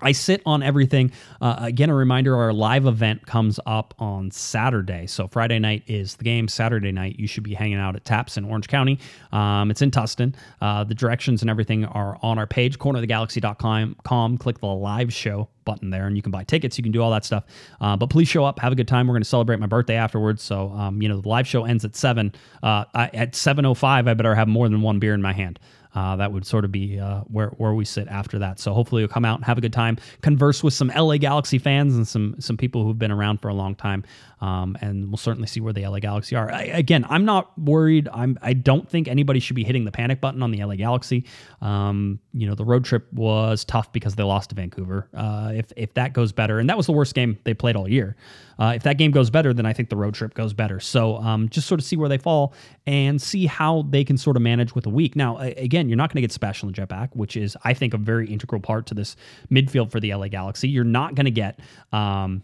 [0.00, 1.12] I sit on everything.
[1.40, 5.06] Uh, again, a reminder our live event comes up on Saturday.
[5.06, 6.48] So, Friday night is the game.
[6.48, 8.98] Saturday night, you should be hanging out at Taps in Orange County.
[9.32, 10.34] Um, it's in Tustin.
[10.60, 14.38] Uh, the directions and everything are on our page, cornerofthegalaxy.com.
[14.38, 16.78] Click the live show button there and you can buy tickets.
[16.78, 17.44] You can do all that stuff.
[17.80, 19.06] Uh, but please show up, have a good time.
[19.06, 20.42] We're going to celebrate my birthday afterwards.
[20.42, 22.32] So, um, you know, the live show ends at 7.
[22.62, 25.58] Uh, I, at 7.05, I better have more than one beer in my hand.
[25.98, 28.60] Uh, that would sort of be uh, where where we sit after that.
[28.60, 31.58] So hopefully you'll come out and have a good time, converse with some LA Galaxy
[31.58, 34.04] fans and some some people who've been around for a long time,
[34.40, 36.52] um, and we'll certainly see where the LA Galaxy are.
[36.52, 38.08] I, again, I'm not worried.
[38.12, 41.24] I'm I don't think anybody should be hitting the panic button on the LA Galaxy.
[41.60, 45.08] Um, you know, the road trip was tough because they lost to Vancouver.
[45.12, 47.88] Uh, if if that goes better, and that was the worst game they played all
[47.88, 48.14] year.
[48.58, 50.80] Uh, if that game goes better, then I think the road trip goes better.
[50.80, 52.54] So um, just sort of see where they fall
[52.86, 55.14] and see how they can sort of manage with a week.
[55.14, 57.98] Now, again, you're not going to get Sebastian Lletget back, which is I think a
[57.98, 59.16] very integral part to this
[59.50, 60.68] midfield for the LA Galaxy.
[60.68, 61.60] You're not going to get.
[61.92, 62.42] Um,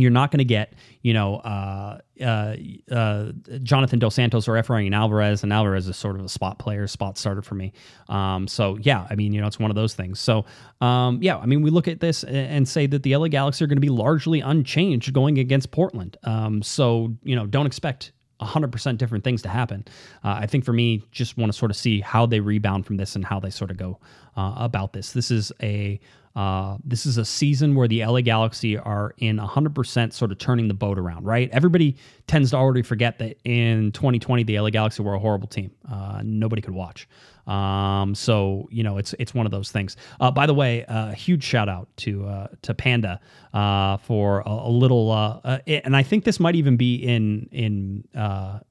[0.00, 2.56] you're not going to get, you know, uh, uh,
[2.90, 3.32] uh,
[3.62, 7.18] Jonathan Dos Santos or Efrain Alvarez, and Alvarez is sort of a spot player, spot
[7.18, 7.72] starter for me.
[8.08, 10.20] Um, so yeah, I mean, you know, it's one of those things.
[10.20, 10.44] So
[10.80, 13.68] um, yeah, I mean, we look at this and say that the LA Galaxy are
[13.68, 16.16] going to be largely unchanged going against Portland.
[16.24, 19.84] Um, so you know, don't expect 100% different things to happen.
[20.24, 22.96] Uh, I think for me, just want to sort of see how they rebound from
[22.96, 23.98] this and how they sort of go
[24.36, 25.12] uh, about this.
[25.12, 26.00] This is a
[26.38, 30.68] uh, this is a season where the LA Galaxy are in 100% sort of turning
[30.68, 31.50] the boat around, right?
[31.50, 31.96] Everybody
[32.28, 35.72] tends to already forget that in 2020 the LA Galaxy were a horrible team.
[35.90, 37.08] Uh, nobody could watch.
[37.48, 39.96] Um, so you know it's it's one of those things.
[40.20, 43.20] Uh, by the way, a uh, huge shout out to uh, to Panda
[43.52, 48.04] uh, for a, a little, uh, and I think this might even be in in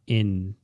[0.06, 0.56] in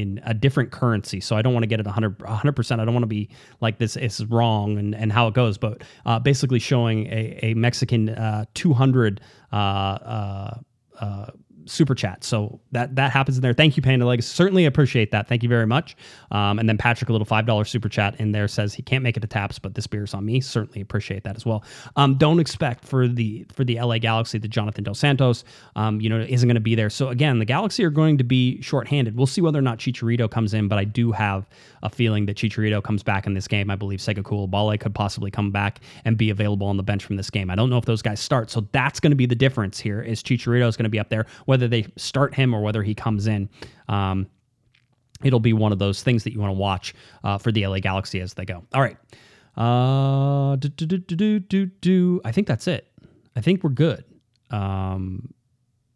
[0.00, 1.20] in a different currency.
[1.20, 2.80] So I don't want to get it 100 percent.
[2.80, 3.30] I don't want to be
[3.60, 7.54] like this is wrong and, and how it goes, but uh, basically showing a, a
[7.54, 9.20] Mexican uh, 200
[9.52, 10.58] uh, uh,
[11.00, 11.26] uh
[11.66, 12.24] super chat.
[12.24, 13.52] So that that happens in there.
[13.52, 14.26] Thank you, Panda Legs.
[14.26, 15.28] Certainly appreciate that.
[15.28, 15.96] Thank you very much.
[16.30, 19.02] Um, and then Patrick, a little five dollar super chat in there says he can't
[19.02, 20.40] make it to taps, but this beer's on me.
[20.40, 21.64] Certainly appreciate that as well.
[21.96, 25.44] Um, don't expect for the for the LA Galaxy that Jonathan Dos Santos,
[25.74, 26.90] um, you know, isn't going to be there.
[26.90, 29.16] So again, the Galaxy are going to be shorthanded.
[29.16, 31.48] We'll see whether or not Chicharito comes in, but I do have
[31.82, 33.70] a feeling that Chicharito comes back in this game.
[33.70, 37.16] I believe Sega Coulibaly could possibly come back and be available on the bench from
[37.16, 37.50] this game.
[37.50, 40.02] I don't know if those guys start, so that's going to be the difference here.
[40.02, 42.94] Is Chicharito is going to be up there, whether they start him or whether he
[42.94, 43.48] comes in.
[43.88, 44.26] Um,
[45.22, 46.94] it'll be one of those things that you want to watch
[47.24, 48.64] uh, for the LA Galaxy as they go.
[48.74, 48.96] All right.
[49.56, 52.92] Uh, do, do, do, do, do, I think that's it.
[53.34, 54.04] I think we're good.
[54.50, 55.32] Um,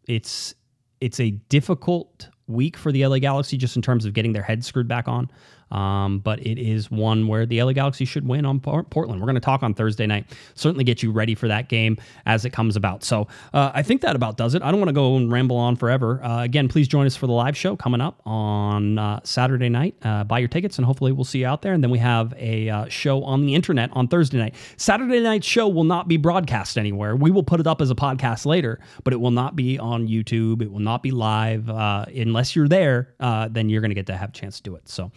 [0.07, 0.55] it's
[0.99, 4.67] it's a difficult week for the LA Galaxy just in terms of getting their heads
[4.67, 5.31] screwed back on.
[5.71, 9.21] Um, but it is one where the LA Galaxy should win on Portland.
[9.21, 10.25] We're going to talk on Thursday night.
[10.55, 13.03] Certainly get you ready for that game as it comes about.
[13.03, 14.61] So uh, I think that about does it.
[14.61, 16.23] I don't want to go and ramble on forever.
[16.23, 19.95] Uh, again, please join us for the live show coming up on uh, Saturday night.
[20.01, 21.73] Uh, buy your tickets, and hopefully we'll see you out there.
[21.73, 24.55] And then we have a uh, show on the internet on Thursday night.
[24.77, 27.15] Saturday night show will not be broadcast anywhere.
[27.15, 30.07] We will put it up as a podcast later, but it will not be on
[30.07, 30.61] YouTube.
[30.61, 33.13] It will not be live uh, unless you're there.
[33.19, 34.89] then you're going to get to have a chance to do it.
[34.89, 35.11] So.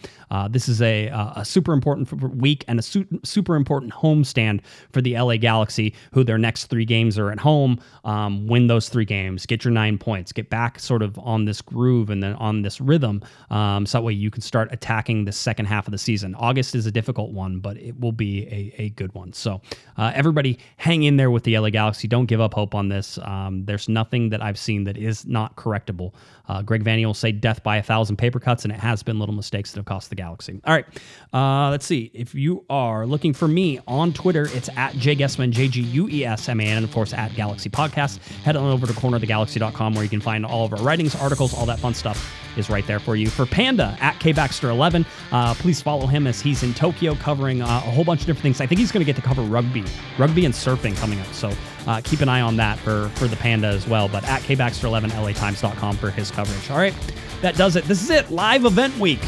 [0.45, 4.61] Uh, this is a, uh, a super important week and a su- super important homestand
[4.91, 7.79] for the LA Galaxy, who their next three games are at home.
[8.03, 11.61] Um, win those three games, get your nine points, get back sort of on this
[11.61, 13.23] groove and then on this rhythm.
[13.49, 16.35] Um, so that way you can start attacking the second half of the season.
[16.35, 19.33] August is a difficult one, but it will be a, a good one.
[19.33, 19.61] So
[19.97, 22.07] uh, everybody hang in there with the LA Galaxy.
[22.07, 23.17] Don't give up hope on this.
[23.23, 26.13] Um, there's nothing that I've seen that is not correctable.
[26.47, 29.19] Uh, Greg Vanney will say death by a thousand paper cuts, and it has been
[29.19, 30.59] little mistakes that have cost the Galaxy.
[30.65, 30.85] All right.
[31.33, 32.11] Uh, let's see.
[32.13, 36.07] If you are looking for me on Twitter, it's at J Guesman, J G U
[36.09, 38.17] E S M A N, and of course at Galaxy Podcast.
[38.43, 41.65] Head on over to cornerofthegalaxy.com where you can find all of our writings, articles, all
[41.65, 43.29] that fun stuff is right there for you.
[43.29, 47.61] For Panda at K Baxter 11, uh, please follow him as he's in Tokyo covering
[47.61, 48.61] uh, a whole bunch of different things.
[48.61, 49.83] I think he's going to get to cover rugby,
[50.17, 51.27] rugby and surfing coming up.
[51.33, 51.51] So
[51.87, 54.07] uh, keep an eye on that for for the Panda as well.
[54.07, 56.69] But at K Baxter 11, LATimes.com for his coverage.
[56.69, 56.93] All right,
[57.41, 57.85] that does it.
[57.85, 58.31] This is it.
[58.31, 59.19] Live event week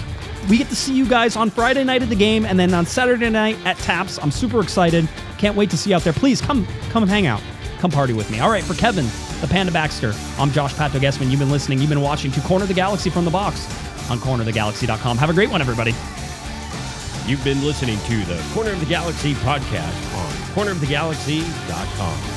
[0.50, 2.86] we get to see you guys on Friday night at the game and then on
[2.86, 4.18] Saturday night at Taps.
[4.20, 5.08] I'm super excited.
[5.38, 6.14] Can't wait to see you out there.
[6.14, 7.42] Please come come hang out.
[7.80, 8.40] Come party with me.
[8.40, 9.06] All right, for Kevin,
[9.42, 11.30] the Panda Baxter, I'm Josh Pato Guesman.
[11.30, 11.80] You've been listening.
[11.80, 13.66] You've been watching to Corner the Galaxy from the box
[14.10, 15.18] on cornerthegalaxy.com.
[15.18, 15.94] Have a great one, everybody.
[17.30, 22.37] You've been listening to the Corner of the Galaxy podcast on cornerofthegalaxy.com.